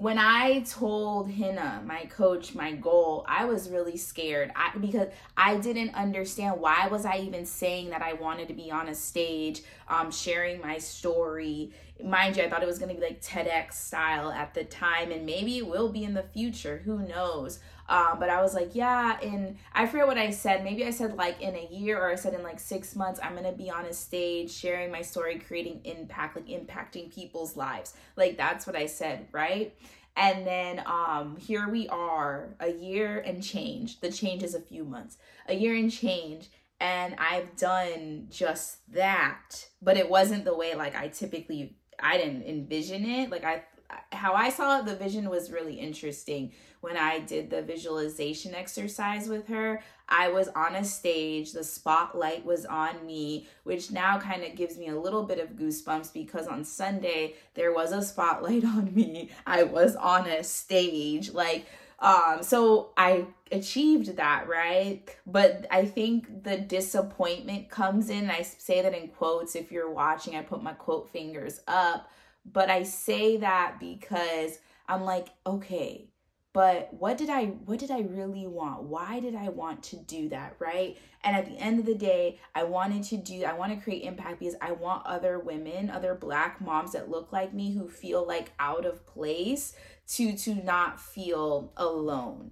when 0.00 0.16
I 0.18 0.60
told 0.60 1.30
Henna, 1.30 1.82
my 1.84 2.06
coach, 2.06 2.54
my 2.54 2.72
goal, 2.72 3.22
I 3.28 3.44
was 3.44 3.68
really 3.68 3.98
scared 3.98 4.50
I, 4.56 4.74
because 4.78 5.08
I 5.36 5.58
didn't 5.58 5.94
understand 5.94 6.58
why 6.58 6.88
was 6.88 7.04
I 7.04 7.18
even 7.18 7.44
saying 7.44 7.90
that 7.90 8.00
I 8.00 8.14
wanted 8.14 8.48
to 8.48 8.54
be 8.54 8.70
on 8.70 8.88
a 8.88 8.94
stage, 8.94 9.60
um, 9.88 10.10
sharing 10.10 10.58
my 10.62 10.78
story 10.78 11.72
mind 12.02 12.36
you, 12.36 12.42
I 12.42 12.48
thought 12.48 12.62
it 12.62 12.66
was 12.66 12.78
going 12.78 12.94
to 12.94 13.00
be 13.00 13.06
like 13.06 13.20
TEDx 13.20 13.74
style 13.74 14.30
at 14.30 14.54
the 14.54 14.64
time, 14.64 15.10
and 15.12 15.26
maybe 15.26 15.58
it 15.58 15.66
will 15.66 15.90
be 15.90 16.04
in 16.04 16.14
the 16.14 16.22
future. 16.22 16.82
Who 16.84 16.98
knows? 17.00 17.60
Um, 17.90 18.20
but 18.20 18.30
I 18.30 18.40
was 18.40 18.54
like, 18.54 18.70
yeah, 18.74 19.18
and 19.20 19.56
I 19.74 19.84
forget 19.86 20.06
what 20.06 20.16
I 20.16 20.30
said. 20.30 20.62
Maybe 20.62 20.84
I 20.86 20.90
said 20.90 21.16
like 21.16 21.42
in 21.42 21.56
a 21.56 21.66
year, 21.72 21.98
or 21.98 22.08
I 22.10 22.14
said 22.14 22.34
in 22.34 22.42
like 22.44 22.60
six 22.60 22.94
months, 22.94 23.18
I'm 23.22 23.34
gonna 23.34 23.52
be 23.52 23.68
on 23.68 23.84
a 23.84 23.92
stage 23.92 24.52
sharing 24.52 24.92
my 24.92 25.02
story, 25.02 25.40
creating 25.40 25.80
impact, 25.84 26.36
like 26.36 26.46
impacting 26.46 27.12
people's 27.12 27.56
lives. 27.56 27.94
Like 28.16 28.36
that's 28.36 28.64
what 28.64 28.76
I 28.76 28.86
said, 28.86 29.26
right? 29.32 29.74
And 30.16 30.46
then 30.46 30.82
um 30.86 31.36
here 31.36 31.68
we 31.68 31.88
are, 31.88 32.54
a 32.60 32.70
year 32.70 33.18
and 33.18 33.42
change. 33.42 34.00
The 34.00 34.12
change 34.12 34.44
is 34.44 34.54
a 34.54 34.60
few 34.60 34.84
months. 34.84 35.18
A 35.48 35.54
year 35.54 35.74
and 35.74 35.90
change 35.90 36.48
and 36.78 37.14
I've 37.18 37.56
done 37.56 38.28
just 38.30 38.78
that. 38.94 39.66
But 39.82 39.96
it 39.96 40.08
wasn't 40.08 40.44
the 40.44 40.56
way 40.56 40.74
like 40.74 40.94
I 40.96 41.08
typically 41.08 41.76
I 41.98 42.16
didn't 42.16 42.44
envision 42.44 43.04
it. 43.04 43.30
Like 43.30 43.44
I 43.44 43.64
how 44.12 44.34
I 44.34 44.50
saw 44.50 44.78
it, 44.78 44.86
the 44.86 44.96
vision 44.96 45.28
was 45.28 45.50
really 45.50 45.74
interesting 45.74 46.52
when 46.80 46.96
I 46.96 47.20
did 47.20 47.50
the 47.50 47.62
visualization 47.62 48.54
exercise 48.54 49.28
with 49.28 49.48
her. 49.48 49.82
I 50.08 50.28
was 50.28 50.48
on 50.48 50.74
a 50.74 50.84
stage, 50.84 51.52
the 51.52 51.62
spotlight 51.62 52.44
was 52.44 52.64
on 52.66 53.06
me, 53.06 53.48
which 53.64 53.90
now 53.90 54.18
kind 54.18 54.42
of 54.42 54.56
gives 54.56 54.76
me 54.78 54.88
a 54.88 54.98
little 54.98 55.22
bit 55.22 55.38
of 55.38 55.50
goosebumps 55.50 56.12
because 56.12 56.46
on 56.46 56.64
Sunday 56.64 57.34
there 57.54 57.72
was 57.72 57.92
a 57.92 58.02
spotlight 58.02 58.64
on 58.64 58.94
me. 58.94 59.30
I 59.46 59.62
was 59.62 59.94
on 59.96 60.26
a 60.26 60.42
stage. 60.42 61.32
Like, 61.32 61.66
um, 62.00 62.38
so 62.42 62.90
I 62.96 63.26
achieved 63.52 64.16
that, 64.16 64.48
right? 64.48 65.02
But 65.26 65.66
I 65.70 65.84
think 65.84 66.44
the 66.44 66.56
disappointment 66.56 67.68
comes 67.68 68.08
in. 68.08 68.30
I 68.30 68.42
say 68.42 68.80
that 68.80 68.94
in 68.94 69.08
quotes. 69.08 69.54
If 69.54 69.70
you're 69.70 69.90
watching, 69.90 70.34
I 70.34 70.42
put 70.42 70.62
my 70.62 70.72
quote 70.72 71.10
fingers 71.10 71.60
up. 71.68 72.10
But 72.44 72.70
I 72.70 72.82
say 72.82 73.36
that 73.38 73.78
because 73.78 74.58
I'm 74.88 75.02
like, 75.02 75.28
okay, 75.46 76.10
but 76.52 76.92
what 76.92 77.16
did 77.16 77.30
I 77.30 77.44
what 77.44 77.78
did 77.78 77.92
I 77.92 78.00
really 78.00 78.46
want? 78.46 78.82
Why 78.82 79.20
did 79.20 79.36
I 79.36 79.50
want 79.50 79.84
to 79.84 79.96
do 79.96 80.28
that, 80.30 80.56
right? 80.58 80.96
And 81.22 81.36
at 81.36 81.46
the 81.46 81.56
end 81.56 81.78
of 81.78 81.86
the 81.86 81.94
day, 81.94 82.40
I 82.54 82.64
wanted 82.64 83.04
to 83.04 83.16
do 83.16 83.44
I 83.44 83.52
want 83.52 83.72
to 83.72 83.80
create 83.80 84.02
impact 84.02 84.40
because 84.40 84.56
I 84.60 84.72
want 84.72 85.06
other 85.06 85.38
women, 85.38 85.90
other 85.90 86.14
black 86.14 86.60
moms 86.60 86.92
that 86.92 87.08
look 87.08 87.32
like 87.32 87.54
me 87.54 87.72
who 87.72 87.88
feel 87.88 88.26
like 88.26 88.50
out 88.58 88.84
of 88.84 89.06
place 89.06 89.74
to 90.08 90.36
to 90.38 90.54
not 90.54 90.98
feel 90.98 91.72
alone 91.76 92.50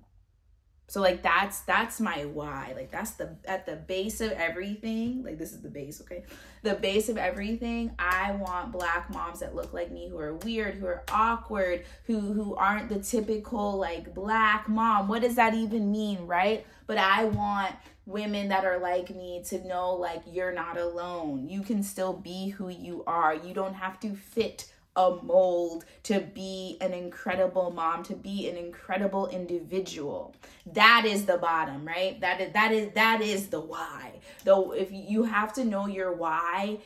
so 0.88 1.02
like 1.02 1.22
that's 1.22 1.60
that's 1.60 2.00
my 2.00 2.24
why. 2.24 2.72
Like 2.74 2.90
that's 2.90 3.10
the 3.12 3.36
at 3.44 3.66
the 3.66 3.76
base 3.76 4.22
of 4.22 4.32
everything 4.32 5.22
like 5.22 5.38
this 5.38 5.52
is 5.52 5.60
the 5.60 5.68
base 5.68 6.00
okay? 6.00 6.24
The 6.62 6.74
base 6.74 7.08
of 7.10 7.18
everything 7.18 7.92
i 7.98 8.32
want 8.32 8.72
black 8.72 9.10
moms 9.10 9.40
that 9.40 9.54
look 9.54 9.72
like 9.72 9.92
me 9.92 10.08
who 10.08 10.18
are 10.18 10.34
weird 10.34 10.74
who 10.74 10.86
are 10.86 11.04
awkward 11.12 11.84
who 12.04 12.20
who 12.32 12.56
aren't 12.56 12.88
the 12.88 12.98
typical 13.00 13.76
like 13.76 14.14
black 14.14 14.66
mom. 14.66 15.08
What 15.08 15.20
does 15.20 15.36
that 15.36 15.54
even 15.54 15.92
mean 15.92 16.26
right? 16.26 16.66
But 16.86 16.96
i 16.96 17.26
want 17.26 17.74
women 18.06 18.48
that 18.48 18.64
are 18.64 18.78
like 18.78 19.10
me 19.10 19.42
to 19.48 19.62
know 19.68 19.94
like 19.94 20.22
you're 20.26 20.52
not 20.52 20.78
alone. 20.78 21.46
You 21.46 21.60
can 21.60 21.82
still 21.82 22.14
be 22.14 22.48
who 22.48 22.70
you 22.70 23.04
are. 23.06 23.34
You 23.34 23.52
don't 23.52 23.74
have 23.74 24.00
to 24.00 24.16
fit 24.16 24.72
a 24.98 25.16
mold 25.22 25.84
to 26.02 26.20
be 26.20 26.76
an 26.80 26.92
incredible 26.92 27.70
mom 27.70 28.02
to 28.02 28.14
be 28.14 28.48
an 28.48 28.56
incredible 28.56 29.28
individual. 29.28 30.34
That 30.66 31.04
is 31.06 31.24
the 31.24 31.38
bottom 31.38 31.86
right? 31.86 32.20
That 32.20 32.40
is 32.40 32.52
that 32.52 32.72
is 32.72 32.92
that 32.94 33.20
is 33.20 33.46
the 33.46 33.60
why. 33.60 34.18
Though 34.44 34.72
if 34.72 34.88
you 34.90 35.22
have 35.22 35.52
to 35.54 35.64
know 35.64 35.86
your 35.86 36.12
why 36.12 36.80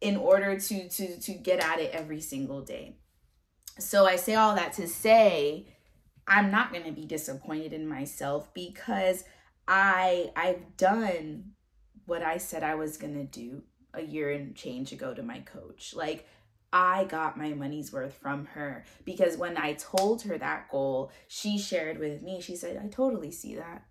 in 0.00 0.16
order 0.16 0.58
to 0.58 0.88
to 0.88 1.20
to 1.20 1.32
get 1.32 1.60
at 1.60 1.78
it 1.78 1.92
every 1.92 2.20
single 2.20 2.62
day. 2.62 2.96
So 3.78 4.06
i 4.06 4.16
say 4.16 4.34
all 4.34 4.56
that 4.56 4.72
to 4.74 4.88
say 4.88 5.66
i'm 6.26 6.50
not 6.50 6.72
going 6.72 6.84
to 6.84 6.92
be 6.92 7.06
disappointed 7.06 7.72
in 7.72 7.88
myself 7.88 8.52
because 8.54 9.24
i 9.66 10.30
i've 10.36 10.76
done 10.76 11.52
what 12.06 12.22
i 12.22 12.36
said 12.36 12.62
i 12.62 12.74
was 12.74 12.96
going 12.96 13.14
to 13.14 13.24
do 13.24 13.62
a 13.94 14.02
year 14.02 14.30
and 14.30 14.54
change 14.54 14.92
ago 14.92 15.14
to 15.14 15.22
my 15.22 15.40
coach. 15.40 15.94
Like 15.94 16.26
I 16.72 17.04
got 17.04 17.36
my 17.36 17.52
money's 17.52 17.92
worth 17.92 18.14
from 18.14 18.46
her 18.46 18.84
because 19.04 19.36
when 19.36 19.58
I 19.58 19.74
told 19.74 20.22
her 20.22 20.38
that 20.38 20.70
goal, 20.70 21.10
she 21.28 21.58
shared 21.58 21.98
with 21.98 22.22
me, 22.22 22.40
she 22.40 22.56
said, 22.56 22.80
I 22.82 22.88
totally 22.88 23.30
see 23.30 23.56
that. 23.56 23.84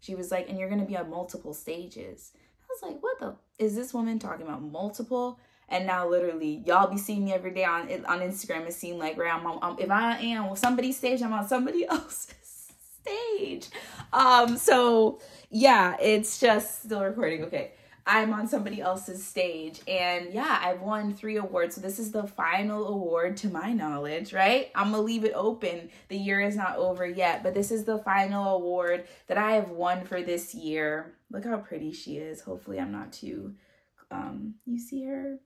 She 0.00 0.14
was 0.14 0.30
like, 0.30 0.48
and 0.48 0.58
you're 0.58 0.68
going 0.68 0.80
to 0.80 0.86
be 0.86 0.96
on 0.96 1.10
multiple 1.10 1.54
stages. 1.54 2.32
I 2.62 2.66
was 2.68 2.92
like, 2.92 3.02
what 3.02 3.18
the? 3.20 3.36
Is 3.64 3.74
this 3.74 3.94
woman 3.94 4.18
talking 4.18 4.46
about 4.46 4.62
multiple? 4.62 5.40
And 5.68 5.86
now, 5.86 6.08
literally, 6.08 6.62
y'all 6.66 6.90
be 6.90 6.96
seeing 6.96 7.24
me 7.24 7.32
every 7.32 7.50
day 7.50 7.64
on 7.64 7.90
on 8.06 8.20
Instagram. 8.20 8.66
It 8.66 8.72
seems 8.72 8.98
like, 8.98 9.18
right, 9.18 9.34
I'm 9.34 9.46
on, 9.46 9.76
if 9.78 9.90
I 9.90 10.18
am 10.18 10.46
on 10.46 10.56
somebody's 10.56 10.96
stage, 10.96 11.20
I'm 11.20 11.32
on 11.32 11.46
somebody 11.46 11.86
else's 11.88 12.72
stage. 13.02 13.68
Um, 14.12 14.56
so 14.56 15.20
yeah, 15.50 15.96
it's 16.00 16.38
just 16.38 16.84
still 16.84 17.02
recording. 17.02 17.44
Okay. 17.44 17.72
I'm 18.08 18.32
on 18.32 18.48
somebody 18.48 18.80
else's 18.80 19.24
stage. 19.24 19.82
And 19.86 20.32
yeah, 20.32 20.58
I've 20.62 20.80
won 20.80 21.14
three 21.14 21.36
awards. 21.36 21.74
So 21.74 21.82
this 21.82 21.98
is 21.98 22.10
the 22.10 22.26
final 22.26 22.88
award 22.88 23.36
to 23.38 23.48
my 23.48 23.74
knowledge, 23.74 24.32
right? 24.32 24.70
I'm 24.74 24.92
gonna 24.92 25.02
leave 25.02 25.24
it 25.24 25.32
open. 25.34 25.90
The 26.08 26.16
year 26.16 26.40
is 26.40 26.56
not 26.56 26.76
over 26.76 27.06
yet, 27.06 27.42
but 27.42 27.52
this 27.52 27.70
is 27.70 27.84
the 27.84 27.98
final 27.98 28.56
award 28.56 29.06
that 29.26 29.36
I 29.36 29.52
have 29.52 29.70
won 29.70 30.04
for 30.04 30.22
this 30.22 30.54
year. 30.54 31.12
Look 31.30 31.44
how 31.44 31.58
pretty 31.58 31.92
she 31.92 32.16
is. 32.16 32.40
Hopefully, 32.40 32.80
I'm 32.80 32.92
not 32.92 33.12
too 33.12 33.54
um 34.10 34.54
you 34.64 34.78
see 34.78 35.04
her. 35.04 35.38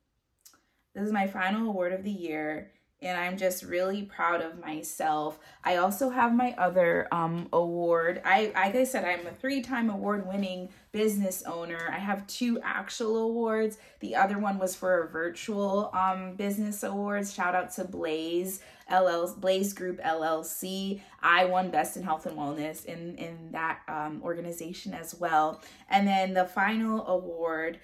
This 0.94 1.04
is 1.04 1.12
my 1.12 1.26
final 1.26 1.68
award 1.68 1.92
of 1.92 2.04
the 2.04 2.12
year 2.12 2.70
and 3.02 3.18
I'm 3.18 3.36
just 3.36 3.64
really 3.64 4.02
proud 4.02 4.40
of 4.40 4.60
myself. 4.60 5.38
I 5.64 5.76
also 5.76 6.10
have 6.10 6.34
my 6.34 6.54
other 6.56 7.08
um, 7.12 7.48
award. 7.52 8.22
I, 8.24 8.52
like 8.54 8.74
I 8.74 8.84
said, 8.84 9.04
I'm 9.04 9.26
a 9.26 9.32
three-time 9.32 9.90
award-winning 9.90 10.68
business 10.92 11.42
owner. 11.44 11.90
I 11.92 11.98
have 11.98 12.26
two 12.26 12.60
actual 12.62 13.18
awards. 13.18 13.78
The 14.00 14.14
other 14.14 14.38
one 14.38 14.58
was 14.58 14.74
for 14.74 15.02
a 15.02 15.08
virtual 15.08 15.90
um, 15.92 16.34
business 16.36 16.82
awards. 16.82 17.34
Shout 17.34 17.54
out 17.54 17.72
to 17.74 17.84
Blaze 17.84 18.60
LL 18.90 19.26
Blaze 19.38 19.72
Group 19.72 20.00
LLC. 20.02 21.00
I 21.22 21.46
won 21.46 21.70
Best 21.70 21.96
in 21.96 22.02
Health 22.02 22.26
and 22.26 22.36
Wellness 22.36 22.84
in 22.84 23.16
in 23.16 23.52
that 23.52 23.80
um, 23.88 24.20
organization 24.22 24.92
as 24.92 25.14
well. 25.14 25.62
And 25.88 26.06
then 26.06 26.34
the 26.34 26.44
final 26.44 27.06
award 27.06 27.78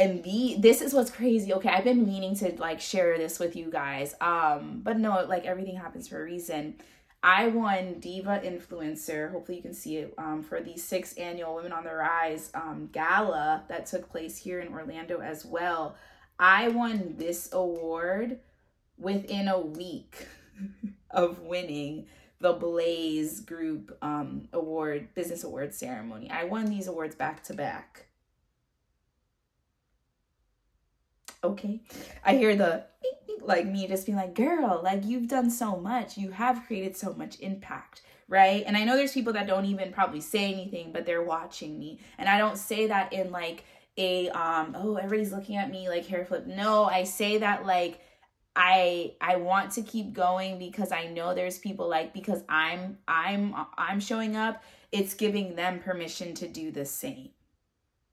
and 0.00 0.24
the 0.24 0.56
this 0.58 0.80
is 0.80 0.94
what's 0.94 1.10
crazy. 1.10 1.52
Okay 1.52 1.68
i've 1.68 1.84
been 1.84 2.06
meaning 2.06 2.34
to 2.36 2.52
like 2.58 2.80
share 2.80 3.16
this 3.18 3.38
with 3.38 3.54
you 3.54 3.70
guys 3.70 4.14
um 4.20 4.80
but 4.82 4.98
no 4.98 5.24
like 5.28 5.44
everything 5.44 5.76
happens 5.76 6.08
for 6.08 6.20
a 6.20 6.24
reason. 6.24 6.74
I 7.22 7.48
won 7.48 8.00
diva 8.00 8.40
influencer 8.42 9.30
hopefully 9.30 9.58
you 9.58 9.62
can 9.62 9.74
see 9.74 9.98
it 9.98 10.14
um, 10.16 10.42
for 10.42 10.60
the 10.62 10.76
sixth 10.78 11.18
annual 11.18 11.54
women 11.54 11.70
on 11.70 11.84
the 11.84 11.94
rise 11.94 12.50
um, 12.54 12.88
gala 12.92 13.64
that 13.68 13.84
took 13.84 14.10
place 14.10 14.38
here 14.38 14.60
in 14.60 14.72
orlando 14.72 15.20
as 15.20 15.44
well. 15.44 15.96
I 16.38 16.68
won 16.68 17.16
this 17.18 17.50
award 17.52 18.38
within 18.98 19.48
a 19.48 19.60
week 19.60 20.26
of 21.10 21.40
winning 21.40 22.06
the 22.40 22.54
blaze 22.54 23.40
group 23.40 23.98
um, 24.00 24.48
award 24.54 25.08
business 25.14 25.44
award 25.44 25.74
ceremony. 25.74 26.30
I 26.30 26.44
won 26.44 26.70
these 26.70 26.86
awards 26.86 27.14
back 27.14 27.44
to 27.44 27.52
back 27.52 28.06
okay. 31.42 31.80
I 32.24 32.36
hear 32.36 32.54
the 32.56 32.84
like 33.42 33.66
me 33.66 33.86
just 33.86 34.06
being 34.06 34.16
like, 34.16 34.34
girl, 34.34 34.80
like 34.82 35.04
you've 35.04 35.28
done 35.28 35.50
so 35.50 35.76
much. 35.76 36.18
You 36.18 36.30
have 36.30 36.66
created 36.66 36.96
so 36.96 37.14
much 37.14 37.40
impact, 37.40 38.02
right? 38.28 38.62
And 38.66 38.76
I 38.76 38.84
know 38.84 38.96
there's 38.96 39.12
people 39.12 39.32
that 39.34 39.46
don't 39.46 39.64
even 39.64 39.92
probably 39.92 40.20
say 40.20 40.52
anything, 40.52 40.92
but 40.92 41.06
they're 41.06 41.22
watching 41.22 41.78
me. 41.78 42.00
And 42.18 42.28
I 42.28 42.38
don't 42.38 42.58
say 42.58 42.86
that 42.88 43.12
in 43.12 43.30
like 43.30 43.64
a 43.96 44.28
um, 44.30 44.76
oh, 44.78 44.96
everybody's 44.96 45.32
looking 45.32 45.56
at 45.56 45.70
me 45.70 45.88
like 45.88 46.06
hair 46.06 46.24
flip. 46.24 46.46
No, 46.46 46.84
I 46.84 47.04
say 47.04 47.38
that 47.38 47.66
like 47.66 48.00
I 48.56 49.12
I 49.20 49.36
want 49.36 49.72
to 49.72 49.82
keep 49.82 50.12
going 50.12 50.58
because 50.58 50.92
I 50.92 51.06
know 51.06 51.34
there's 51.34 51.58
people 51.58 51.88
like 51.88 52.12
because 52.12 52.42
I'm 52.48 52.98
I'm 53.08 53.54
I'm 53.78 54.00
showing 54.00 54.36
up, 54.36 54.62
it's 54.92 55.14
giving 55.14 55.56
them 55.56 55.80
permission 55.80 56.34
to 56.34 56.48
do 56.48 56.70
the 56.70 56.84
same 56.84 57.30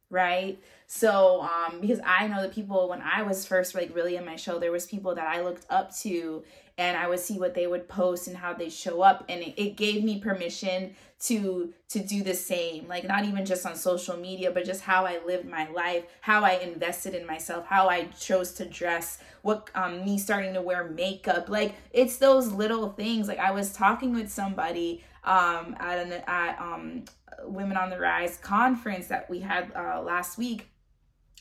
right? 0.09 0.59
So 0.87 1.41
um 1.41 1.81
because 1.81 1.99
i 2.05 2.27
know 2.27 2.41
the 2.41 2.47
people 2.47 2.87
when 2.87 3.01
i 3.01 3.21
was 3.21 3.45
first 3.45 3.75
like 3.75 3.93
really 3.93 4.15
in 4.15 4.25
my 4.25 4.37
show 4.37 4.57
there 4.57 4.71
was 4.71 4.85
people 4.85 5.13
that 5.15 5.27
i 5.27 5.41
looked 5.41 5.65
up 5.69 5.93
to 5.97 6.43
and 6.77 6.95
i 6.95 7.05
would 7.09 7.19
see 7.19 7.37
what 7.37 7.53
they 7.53 7.67
would 7.67 7.89
post 7.89 8.29
and 8.29 8.37
how 8.37 8.53
they 8.53 8.69
show 8.69 9.01
up 9.01 9.25
and 9.27 9.41
it, 9.41 9.53
it 9.61 9.75
gave 9.75 10.01
me 10.01 10.19
permission 10.19 10.95
to 11.19 11.73
to 11.89 11.99
do 11.99 12.21
the 12.21 12.33
same. 12.33 12.87
Like 12.87 13.05
not 13.07 13.25
even 13.25 13.45
just 13.45 13.65
on 13.65 13.75
social 13.75 14.17
media 14.17 14.51
but 14.51 14.65
just 14.65 14.81
how 14.81 15.05
i 15.05 15.19
lived 15.25 15.47
my 15.47 15.67
life 15.69 16.03
how 16.21 16.43
i 16.43 16.53
invested 16.53 17.13
in 17.13 17.25
myself 17.25 17.65
how 17.65 17.89
i 17.89 18.05
chose 18.19 18.53
to 18.53 18.65
dress 18.65 19.19
what 19.41 19.69
um 19.75 20.05
me 20.05 20.17
starting 20.17 20.53
to 20.53 20.61
wear 20.61 20.85
makeup. 20.85 21.49
Like 21.49 21.75
it's 21.91 22.17
those 22.17 22.51
little 22.51 22.89
things. 22.93 23.27
Like 23.27 23.39
i 23.39 23.51
was 23.51 23.73
talking 23.73 24.13
with 24.13 24.31
somebody 24.31 25.03
um 25.23 25.75
at 25.79 25.97
an 25.97 26.11
at 26.27 26.59
um 26.61 27.03
Women 27.43 27.77
on 27.77 27.89
the 27.89 28.00
Rise 28.00 28.38
conference 28.38 29.07
that 29.07 29.29
we 29.29 29.39
had 29.39 29.72
uh, 29.75 30.01
last 30.01 30.38
week. 30.38 30.69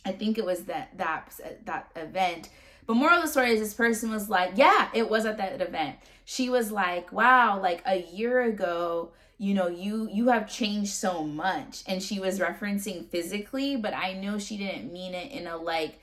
I 0.05 0.13
think 0.13 0.39
it 0.39 0.45
was 0.45 0.65
that 0.65 0.97
that 0.99 1.33
that 1.65 1.91
event 1.97 2.49
But 2.87 2.95
moral 2.95 3.17
of 3.17 3.23
the 3.23 3.29
story 3.29 3.51
is 3.51 3.61
this 3.61 3.75
person 3.75 4.11
was 4.11 4.29
like, 4.31 4.53
yeah, 4.57 4.89
it 4.95 5.11
was 5.11 5.27
at 5.27 5.39
that 5.39 5.61
event. 5.61 5.97
She 6.25 6.49
was 6.49 6.71
like, 6.71 7.13
wow, 7.13 7.61
like 7.61 7.83
a 7.85 8.03
year 8.03 8.43
ago, 8.43 9.13
you 9.39 9.55
know, 9.55 9.67
you 9.67 10.09
you 10.13 10.29
have 10.29 10.49
changed 10.51 10.93
so 10.93 11.25
much. 11.25 11.83
And 11.87 12.03
she 12.03 12.21
was 12.21 12.39
referencing 12.39 13.09
physically, 13.09 13.77
but 13.77 13.95
I 13.95 14.15
know 14.15 14.39
she 14.39 14.57
didn't 14.57 14.93
mean 14.93 15.15
it 15.15 15.33
in 15.33 15.47
a 15.47 15.57
like 15.57 16.01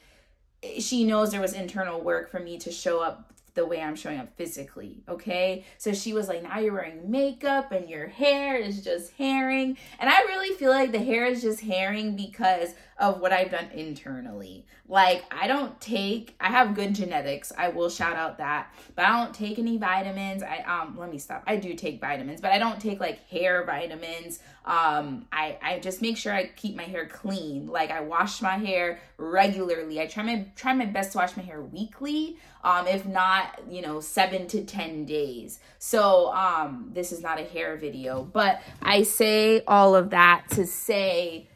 she 0.80 1.04
knows 1.04 1.32
there 1.32 1.42
was 1.42 1.54
internal 1.54 2.02
work 2.02 2.30
for 2.30 2.40
me 2.40 2.58
to 2.60 2.72
show 2.72 3.02
up 3.02 3.34
the 3.55 3.65
way 3.65 3.81
I'm 3.81 3.95
showing 3.95 4.19
up 4.19 4.36
physically. 4.36 5.03
Okay. 5.07 5.65
So 5.77 5.93
she 5.93 6.13
was 6.13 6.27
like, 6.27 6.43
now 6.43 6.60
you're 6.60 6.74
wearing 6.74 7.10
makeup 7.10 7.72
and 7.72 7.89
your 7.89 8.07
hair 8.07 8.55
is 8.57 8.83
just 8.83 9.13
herring. 9.13 9.77
And 10.00 10.10
I 10.10 10.22
really 10.22 10.55
feel 10.55 10.72
like 10.72 10.91
the 10.91 11.00
hair 11.00 11.25
is 11.25 11.41
just 11.41 11.62
herring 11.62 12.15
because 12.15 12.74
of 12.98 13.19
what 13.19 13.33
I've 13.33 13.51
done 13.51 13.69
internally. 13.74 14.65
Like, 14.88 15.24
I 15.31 15.48
don't 15.48 15.79
take, 15.81 16.36
I 16.39 16.50
have 16.50 16.75
good 16.75 16.93
genetics. 16.93 17.51
I 17.57 17.69
will 17.69 17.89
shout 17.89 18.15
out 18.15 18.38
that, 18.38 18.74
but 18.95 19.05
I 19.05 19.24
don't 19.24 19.33
take 19.33 19.57
any 19.57 19.77
vitamins. 19.77 20.43
I, 20.43 20.57
um, 20.60 20.98
let 20.98 21.12
me 21.12 21.17
stop. 21.17 21.43
I 21.48 21.55
do 21.55 21.74
take 21.74 22.00
vitamins, 22.00 22.39
but 22.39 22.51
I 22.51 22.60
don't 22.60 22.79
take 22.79 23.00
like 23.00 23.27
hair 23.27 23.65
vitamins. 23.65 24.39
Um, 24.65 25.25
I, 25.31 25.57
I 25.62 25.79
just 25.79 26.01
make 26.01 26.17
sure 26.17 26.33
I 26.33 26.48
keep 26.48 26.75
my 26.75 26.83
hair 26.83 27.07
clean. 27.07 27.67
Like, 27.67 27.91
I 27.91 28.01
wash 28.01 28.41
my 28.41 28.57
hair 28.57 29.00
regularly. 29.17 30.00
I 30.00 30.07
try 30.07 30.24
my, 30.24 30.45
try 30.55 30.74
my 30.74 30.86
best 30.86 31.13
to 31.13 31.17
wash 31.17 31.36
my 31.36 31.43
hair 31.43 31.62
weekly. 31.62 32.38
Um, 32.63 32.88
if 32.88 33.05
not, 33.05 33.60
you 33.70 33.82
know, 33.82 34.00
seven 34.00 34.48
to 34.48 34.63
10 34.63 35.05
days. 35.05 35.60
So, 35.79 36.34
um, 36.34 36.91
this 36.93 37.12
is 37.12 37.22
not 37.22 37.39
a 37.39 37.43
hair 37.43 37.75
video, 37.75 38.24
but 38.24 38.62
I 38.82 39.03
say 39.03 39.63
all 39.67 39.96
of 39.96 40.12
that 40.12 40.46
to 40.51 40.65
say, 40.65 41.50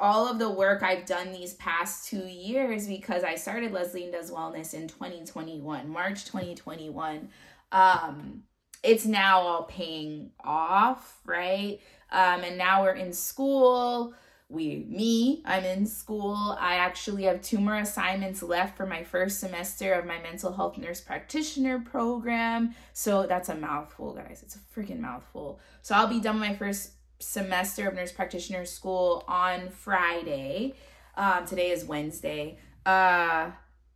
all 0.00 0.26
of 0.26 0.40
the 0.40 0.50
work 0.50 0.82
I've 0.82 1.06
done 1.06 1.30
these 1.30 1.54
past 1.54 2.08
two 2.08 2.26
years 2.26 2.88
because 2.88 3.22
I 3.22 3.36
started 3.36 3.72
Lesline 3.72 4.10
Does 4.10 4.32
Wellness 4.32 4.74
in 4.74 4.88
2021, 4.88 5.88
March 5.88 6.24
2021. 6.24 7.28
Um, 7.70 8.42
it's 8.82 9.06
now 9.06 9.40
all 9.40 9.62
paying 9.62 10.32
off, 10.42 11.20
right? 11.24 11.80
Um, 12.10 12.42
and 12.42 12.58
now 12.58 12.82
we're 12.82 12.94
in 12.94 13.12
school. 13.12 14.14
We, 14.52 14.84
me, 14.86 15.42
I'm 15.46 15.64
in 15.64 15.86
school. 15.86 16.58
I 16.60 16.74
actually 16.74 17.22
have 17.22 17.40
two 17.40 17.58
more 17.58 17.76
assignments 17.76 18.42
left 18.42 18.76
for 18.76 18.84
my 18.84 19.02
first 19.02 19.40
semester 19.40 19.94
of 19.94 20.04
my 20.04 20.20
mental 20.20 20.52
health 20.52 20.76
nurse 20.76 21.00
practitioner 21.00 21.80
program. 21.80 22.74
So 22.92 23.26
that's 23.26 23.48
a 23.48 23.54
mouthful, 23.54 24.12
guys. 24.12 24.42
It's 24.42 24.54
a 24.54 24.58
freaking 24.58 25.00
mouthful. 25.00 25.58
So 25.80 25.94
I'll 25.94 26.06
be 26.06 26.20
done 26.20 26.38
with 26.38 26.50
my 26.50 26.54
first 26.54 26.90
semester 27.18 27.88
of 27.88 27.94
nurse 27.94 28.12
practitioner 28.12 28.66
school 28.66 29.24
on 29.26 29.70
Friday. 29.70 30.74
Um, 31.16 31.46
today 31.46 31.70
is 31.70 31.86
Wednesday. 31.86 32.58
Uh, 32.84 33.52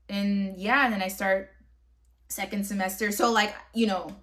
and 0.08 0.56
yeah, 0.56 0.86
and 0.86 0.94
then 0.94 1.02
I 1.02 1.08
start 1.08 1.50
second 2.28 2.64
semester. 2.66 3.12
So 3.12 3.30
like, 3.30 3.54
you 3.74 3.86
know, 3.86 4.16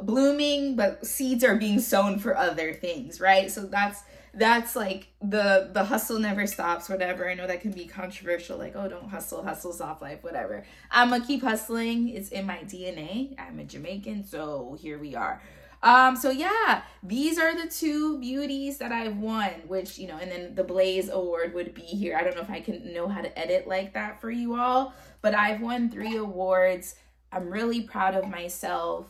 blooming, 0.00 0.74
but 0.74 1.06
seeds 1.06 1.44
are 1.44 1.54
being 1.54 1.78
sown 1.78 2.18
for 2.18 2.36
other 2.36 2.72
things, 2.72 3.20
right? 3.20 3.52
So 3.52 3.66
that's 3.66 4.02
that's 4.36 4.76
like 4.76 5.08
the 5.22 5.70
the 5.72 5.84
hustle 5.84 6.18
never 6.18 6.46
stops 6.46 6.88
whatever 6.88 7.28
i 7.28 7.34
know 7.34 7.46
that 7.46 7.60
can 7.60 7.72
be 7.72 7.86
controversial 7.86 8.58
like 8.58 8.76
oh 8.76 8.88
don't 8.88 9.08
hustle 9.08 9.42
hustle 9.42 9.72
soft 9.72 10.02
life 10.02 10.22
whatever 10.22 10.64
i'm 10.90 11.10
gonna 11.10 11.24
keep 11.24 11.42
hustling 11.42 12.08
it's 12.10 12.28
in 12.28 12.46
my 12.46 12.58
dna 12.58 13.34
i'm 13.38 13.58
a 13.58 13.64
jamaican 13.64 14.24
so 14.24 14.76
here 14.80 14.98
we 14.98 15.14
are 15.14 15.40
um, 15.82 16.16
so 16.16 16.30
yeah, 16.30 16.82
these 17.02 17.38
are 17.38 17.54
the 17.54 17.68
two 17.68 18.18
beauties 18.18 18.78
that 18.78 18.92
I've 18.92 19.18
won, 19.18 19.50
which, 19.66 19.98
you 19.98 20.08
know, 20.08 20.16
and 20.16 20.32
then 20.32 20.54
the 20.54 20.64
Blaze 20.64 21.10
Award 21.10 21.54
would 21.54 21.74
be 21.74 21.82
here. 21.82 22.16
I 22.16 22.24
don't 22.24 22.34
know 22.34 22.42
if 22.42 22.50
I 22.50 22.60
can 22.60 22.92
know 22.92 23.08
how 23.08 23.20
to 23.20 23.38
edit 23.38 23.68
like 23.68 23.92
that 23.94 24.20
for 24.20 24.30
you 24.30 24.56
all, 24.56 24.94
but 25.22 25.34
I've 25.34 25.60
won 25.60 25.90
three 25.90 26.16
awards. 26.16 26.96
I'm 27.30 27.50
really 27.50 27.82
proud 27.82 28.14
of 28.14 28.28
myself. 28.28 29.06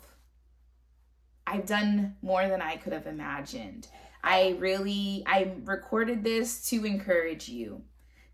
I've 1.46 1.66
done 1.66 2.16
more 2.20 2.46
than 2.48 2.60
I 2.60 2.76
could 2.76 2.92
have 2.92 3.06
imagined. 3.06 3.88
I 4.22 4.56
really 4.58 5.22
I 5.26 5.52
recorded 5.64 6.24
this 6.24 6.68
to 6.70 6.84
encourage 6.84 7.48
you. 7.48 7.82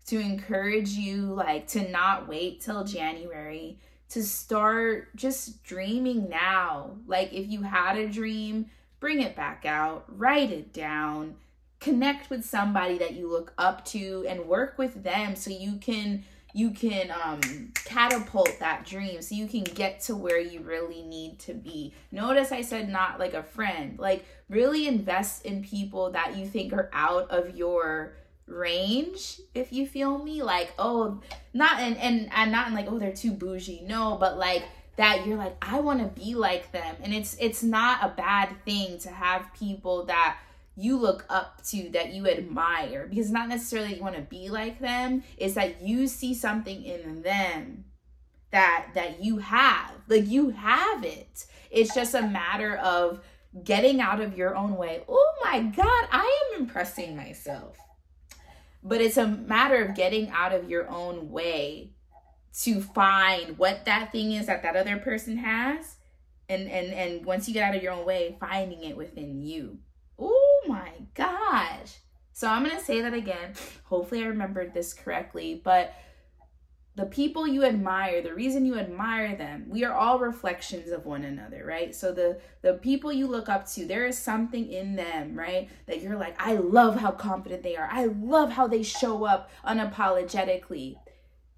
To 0.07 0.19
encourage 0.19 0.89
you 0.89 1.33
like 1.33 1.67
to 1.69 1.89
not 1.89 2.27
wait 2.27 2.61
till 2.61 2.83
January 2.83 3.79
to 4.09 4.23
start 4.23 5.15
just 5.15 5.63
dreaming 5.63 6.29
now. 6.29 6.91
Like 7.07 7.33
if 7.33 7.47
you 7.47 7.63
had 7.63 7.97
a 7.97 8.07
dream, 8.07 8.67
bring 8.99 9.21
it 9.21 9.35
back 9.35 9.65
out, 9.65 10.05
write 10.07 10.51
it 10.51 10.71
down, 10.71 11.35
connect 11.79 12.29
with 12.29 12.45
somebody 12.45 12.97
that 12.99 13.15
you 13.15 13.29
look 13.29 13.53
up 13.57 13.83
to 13.85 14.23
and 14.27 14.45
work 14.45 14.77
with 14.77 15.03
them 15.03 15.35
so 15.35 15.49
you 15.49 15.77
can 15.77 16.23
you 16.53 16.69
can 16.69 17.11
um 17.11 17.71
catapult 17.83 18.59
that 18.59 18.85
dream 18.85 19.21
so 19.21 19.35
you 19.35 19.47
can 19.47 19.63
get 19.63 19.99
to 20.01 20.15
where 20.15 20.39
you 20.39 20.61
really 20.61 21.01
need 21.01 21.39
to 21.39 21.53
be. 21.53 21.93
Notice 22.11 22.51
I 22.51 22.61
said 22.61 22.89
not 22.89 23.19
like 23.19 23.33
a 23.33 23.43
friend. 23.43 23.97
Like 23.99 24.25
really 24.49 24.87
invest 24.87 25.45
in 25.45 25.63
people 25.63 26.11
that 26.11 26.37
you 26.37 26.45
think 26.45 26.71
are 26.73 26.89
out 26.93 27.29
of 27.31 27.55
your 27.57 28.13
range 28.45 29.39
if 29.55 29.71
you 29.71 29.87
feel 29.87 30.17
me 30.21 30.43
like 30.43 30.73
oh 30.77 31.21
not 31.53 31.79
and 31.79 31.97
and 31.97 32.29
i'm 32.33 32.51
not 32.51 32.67
in 32.67 32.73
like 32.73 32.87
oh 32.89 32.99
they're 32.99 33.13
too 33.13 33.31
bougie 33.31 33.81
no 33.87 34.17
but 34.19 34.37
like 34.37 34.63
that 34.97 35.25
you're 35.25 35.37
like 35.37 35.55
i 35.61 35.79
want 35.79 35.99
to 35.99 36.21
be 36.21 36.35
like 36.35 36.69
them 36.73 36.95
and 37.01 37.13
it's 37.13 37.37
it's 37.39 37.63
not 37.63 38.03
a 38.03 38.09
bad 38.09 38.49
thing 38.65 38.99
to 38.99 39.09
have 39.09 39.47
people 39.53 40.05
that 40.05 40.37
you 40.75 40.97
look 40.97 41.25
up 41.29 41.63
to 41.65 41.89
that 41.89 42.13
you 42.13 42.27
admire 42.27 43.07
because 43.07 43.31
not 43.31 43.49
necessarily 43.49 43.95
you 43.95 44.01
want 44.01 44.15
to 44.15 44.21
be 44.21 44.49
like 44.49 44.79
them 44.79 45.23
is 45.37 45.53
that 45.53 45.81
you 45.81 46.07
see 46.07 46.33
something 46.33 46.83
in 46.83 47.21
them 47.21 47.85
that 48.51 48.87
that 48.93 49.23
you 49.23 49.37
have 49.37 49.91
like 50.07 50.27
you 50.27 50.49
have 50.51 51.03
it. 51.03 51.45
It's 51.69 51.93
just 51.93 52.13
a 52.13 52.21
matter 52.21 52.75
of 52.77 53.21
getting 53.63 54.01
out 54.01 54.21
of 54.21 54.37
your 54.37 54.55
own 54.55 54.75
way. 54.75 55.03
Oh 55.07 55.33
my 55.43 55.61
god 55.61 56.07
i 56.11 56.49
am 56.53 56.61
impressing 56.61 57.15
myself. 57.15 57.77
But 58.83 58.99
it's 58.99 59.17
a 59.17 59.27
matter 59.27 59.83
of 59.83 59.95
getting 59.95 60.29
out 60.29 60.53
of 60.53 60.69
your 60.69 60.89
own 60.89 61.29
way 61.29 61.91
to 62.61 62.81
find 62.81 63.57
what 63.57 63.85
that 63.85 64.11
thing 64.11 64.33
is 64.33 64.47
that 64.47 64.63
that 64.63 64.75
other 64.75 64.97
person 64.97 65.37
has 65.37 65.97
and 66.49 66.69
and 66.69 66.93
and 66.93 67.25
once 67.25 67.47
you 67.47 67.53
get 67.53 67.63
out 67.63 67.75
of 67.75 67.81
your 67.81 67.93
own 67.93 68.05
way 68.05 68.35
finding 68.39 68.83
it 68.83 68.95
within 68.95 69.41
you 69.41 69.79
my 70.67 70.91
gosh. 71.13 71.97
So 72.31 72.47
i'm 72.47 72.63
gonna 72.63 72.79
say 72.81 73.01
that 73.01 73.13
again. 73.13 73.53
Hopefully 73.85 74.23
i 74.23 74.27
remembered 74.27 74.73
this 74.73 74.93
correctly 74.93 75.61
but 75.63 75.93
the 76.95 77.05
people 77.05 77.47
you 77.47 77.63
admire 77.63 78.21
the 78.21 78.33
reason 78.35 78.67
you 78.67 78.77
admire 78.77 79.35
them 79.35 79.65
we 79.67 79.83
are 79.83 79.93
all 79.93 80.19
reflections 80.19 80.91
of 80.91 81.05
one 81.05 81.23
another 81.23 81.65
right? 81.65 81.95
So 81.95 82.11
the 82.11 82.39
the 82.61 82.75
people 82.75 83.11
you 83.11 83.27
look 83.27 83.49
up 83.49 83.67
to 83.71 83.85
there 83.85 84.05
is 84.05 84.17
something 84.17 84.71
in 84.71 84.95
them 84.95 85.37
right? 85.37 85.69
That 85.87 86.01
you're 86.01 86.17
like 86.17 86.35
i 86.39 86.53
love 86.55 86.95
how 86.97 87.11
confident 87.11 87.63
they 87.63 87.75
are. 87.75 87.89
I 87.91 88.05
love 88.05 88.51
how 88.51 88.67
they 88.67 88.83
show 88.83 89.25
up 89.25 89.49
unapologetically 89.65 90.97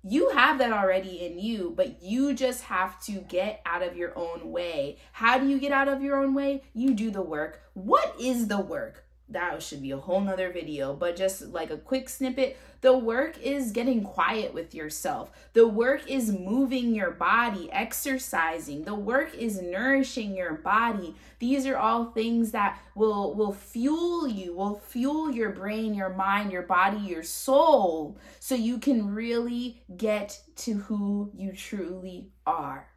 you 0.08 0.30
have 0.30 0.60
that 0.60 0.72
already 0.72 1.26
in 1.26 1.40
you 1.40 1.74
but 1.76 2.02
you 2.02 2.34
just 2.34 2.64
have 2.64 3.02
to 3.02 3.14
get 3.14 3.62
out 3.66 3.82
of 3.82 3.98
your 3.98 4.18
own 4.18 4.52
way. 4.52 4.98
How 5.12 5.40
do 5.40 5.48
you 5.48 5.60
get 5.60 5.72
out 5.72 5.88
of 5.88 6.02
your 6.02 6.18
own 6.18 6.34
way? 6.34 6.64
You 6.74 6.94
do 6.94 7.10
the 7.10 7.22
work. 7.22 7.62
What 7.74 8.16
is 8.20 8.48
the 8.48 8.60
work 8.60 9.05
that 9.30 9.64
should 9.64 9.82
be 9.82 9.92
a 9.92 9.98
whole 9.98 10.22
nother 10.22 10.52
video, 10.52 10.94
but 10.94 11.16
just 11.16 11.48
like 11.48 11.72
a 11.72 11.78
quick 11.78 12.10
snippet. 12.10 12.58
The 12.82 12.96
work 12.96 13.42
is 13.42 13.72
getting 13.72 14.04
quiet 14.04 14.54
with 14.54 14.76
yourself. 14.76 15.32
The 15.54 15.68
work 15.68 16.08
is 16.08 16.32
moving 16.32 16.94
your 16.94 17.10
body, 17.10 17.72
exercising. 17.72 18.84
The 18.84 18.94
work 18.94 19.34
is 19.34 19.60
nourishing 19.60 20.38
your 20.38 20.54
body. 20.54 21.16
These 21.40 21.66
are 21.66 21.78
all 21.78 22.06
things 22.06 22.52
that 22.52 22.80
will 22.94 23.34
will 23.34 23.54
fuel 23.54 24.28
you, 24.28 24.54
will 24.54 24.80
fuel 24.88 25.32
your 25.32 25.50
brain, 25.50 25.96
your 25.96 26.14
mind, 26.14 26.52
your 26.52 26.62
body, 26.62 27.00
your 27.00 27.24
soul 27.24 28.20
so 28.40 28.54
you 28.54 28.78
can 28.78 29.14
really 29.16 29.82
get 29.98 30.40
to 30.58 30.76
who 30.76 31.32
you 31.34 31.52
truly 31.52 32.30
are. 32.46 32.90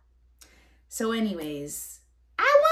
So 0.89 1.13
anyways, 1.13 2.01
I 2.39 2.63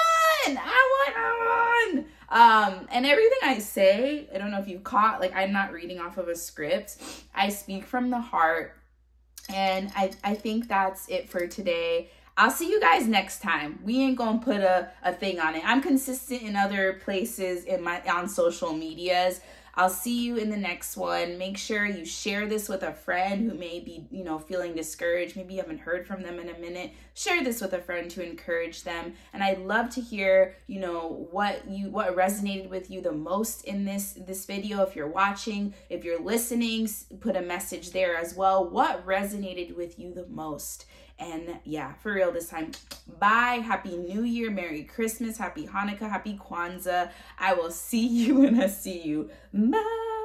won. 0.47 0.59
I 0.59 1.07
won. 1.07 1.15
I 1.17 1.93
won. 1.95 2.07
Um, 2.29 2.89
and 2.91 3.07
everything 3.07 3.39
I 3.43 3.59
say, 3.59 4.29
I 4.35 4.39
don't 4.39 4.51
know 4.51 4.59
if 4.59 4.69
you 4.69 4.81
caught, 4.81 5.21
like 5.21 5.35
I'm 5.35 5.53
not 5.53 5.73
reading 5.73 6.01
off 6.01 6.19
of 6.19 6.29
a 6.29 6.35
script. 6.35 6.99
I 7.35 7.49
speak 7.51 7.87
from 7.87 8.11
the 8.11 8.21
heart. 8.21 8.75
And 9.49 9.93
I, 9.95 10.11
I 10.25 10.35
think 10.35 10.67
that's 10.67 11.09
it 11.09 11.29
for 11.29 11.47
today. 11.47 12.11
I'll 12.37 12.51
see 12.51 12.69
you 12.69 12.81
guys 12.81 13.07
next 13.07 13.41
time. 13.41 13.79
We 13.83 14.03
ain't 14.03 14.19
gonna 14.19 14.41
put 14.41 14.61
a, 14.61 14.91
a 15.03 15.13
thing 15.13 15.41
on 15.41 15.55
it. 15.55 15.63
I'm 15.65 15.81
consistent 15.81 16.43
in 16.43 16.55
other 16.55 17.01
places 17.05 17.65
in 17.65 17.83
my 17.83 18.03
on 18.03 18.29
social 18.29 18.75
medias. 18.75 19.41
I'll 19.79 19.91
see 19.91 20.23
you 20.23 20.37
in 20.39 20.49
the 20.49 20.57
next 20.57 20.97
one. 20.97 21.37
Make 21.37 21.59
sure 21.59 21.85
you 21.85 22.07
share 22.07 22.47
this 22.47 22.67
with 22.67 22.83
a 22.83 22.95
friend 22.95 23.51
who 23.51 23.59
may 23.59 23.79
be, 23.79 24.07
you 24.11 24.25
know, 24.25 24.39
feeling 24.39 24.75
discouraged. 24.75 25.37
Maybe 25.37 25.55
you 25.55 25.61
haven't 25.61 25.81
heard 25.81 26.07
from 26.07 26.23
them 26.23 26.39
in 26.39 26.49
a 26.49 26.59
minute. 26.59 26.93
Share 27.13 27.45
this 27.45 27.61
with 27.61 27.75
a 27.75 27.83
friend 27.83 28.11
to 28.13 28.27
encourage 28.27 28.85
them. 28.85 29.13
And 29.35 29.43
I'd 29.43 29.59
love 29.59 29.91
to 29.91 30.01
hear, 30.01 30.57
you 30.67 30.81
know, 30.81 31.29
what 31.31 31.69
you 31.69 31.91
what 31.91 32.17
resonated 32.17 32.71
with 32.71 32.91
you 32.91 33.03
the 33.03 33.13
most 33.13 33.65
in 33.65 33.85
this 33.85 34.13
this 34.13 34.47
video. 34.47 34.83
If 34.83 34.97
you're 34.97 35.09
watching, 35.09 35.75
if 35.91 36.05
you're 36.05 36.23
listening, 36.23 36.89
put 37.21 37.37
a 37.37 37.43
message 37.43 37.91
there 37.91 38.17
as 38.17 38.35
well. 38.35 38.67
What 38.67 39.07
resonated 39.07 39.77
with 39.77 39.99
you 39.99 40.15
the 40.15 40.27
most? 40.27 40.87
And 41.19 41.59
yeah, 41.65 41.95
for 41.95 42.13
real 42.13 42.31
this 42.33 42.49
time. 42.49 42.73
Bye. 43.19 43.63
Happy 43.65 43.97
New 43.97 44.23
Year. 44.23 44.51
Merry 44.51 44.85
Christmas. 44.85 45.39
Happy 45.39 45.67
Hanukkah. 45.67 46.11
Happy 46.11 46.39
Kwanzaa. 46.39 47.11
I 47.39 47.55
will 47.55 47.71
see 47.71 48.07
you 48.21 48.41
when 48.41 48.61
I 48.61 48.67
see 48.67 49.03
you. 49.03 49.31
Bye. 49.53 50.16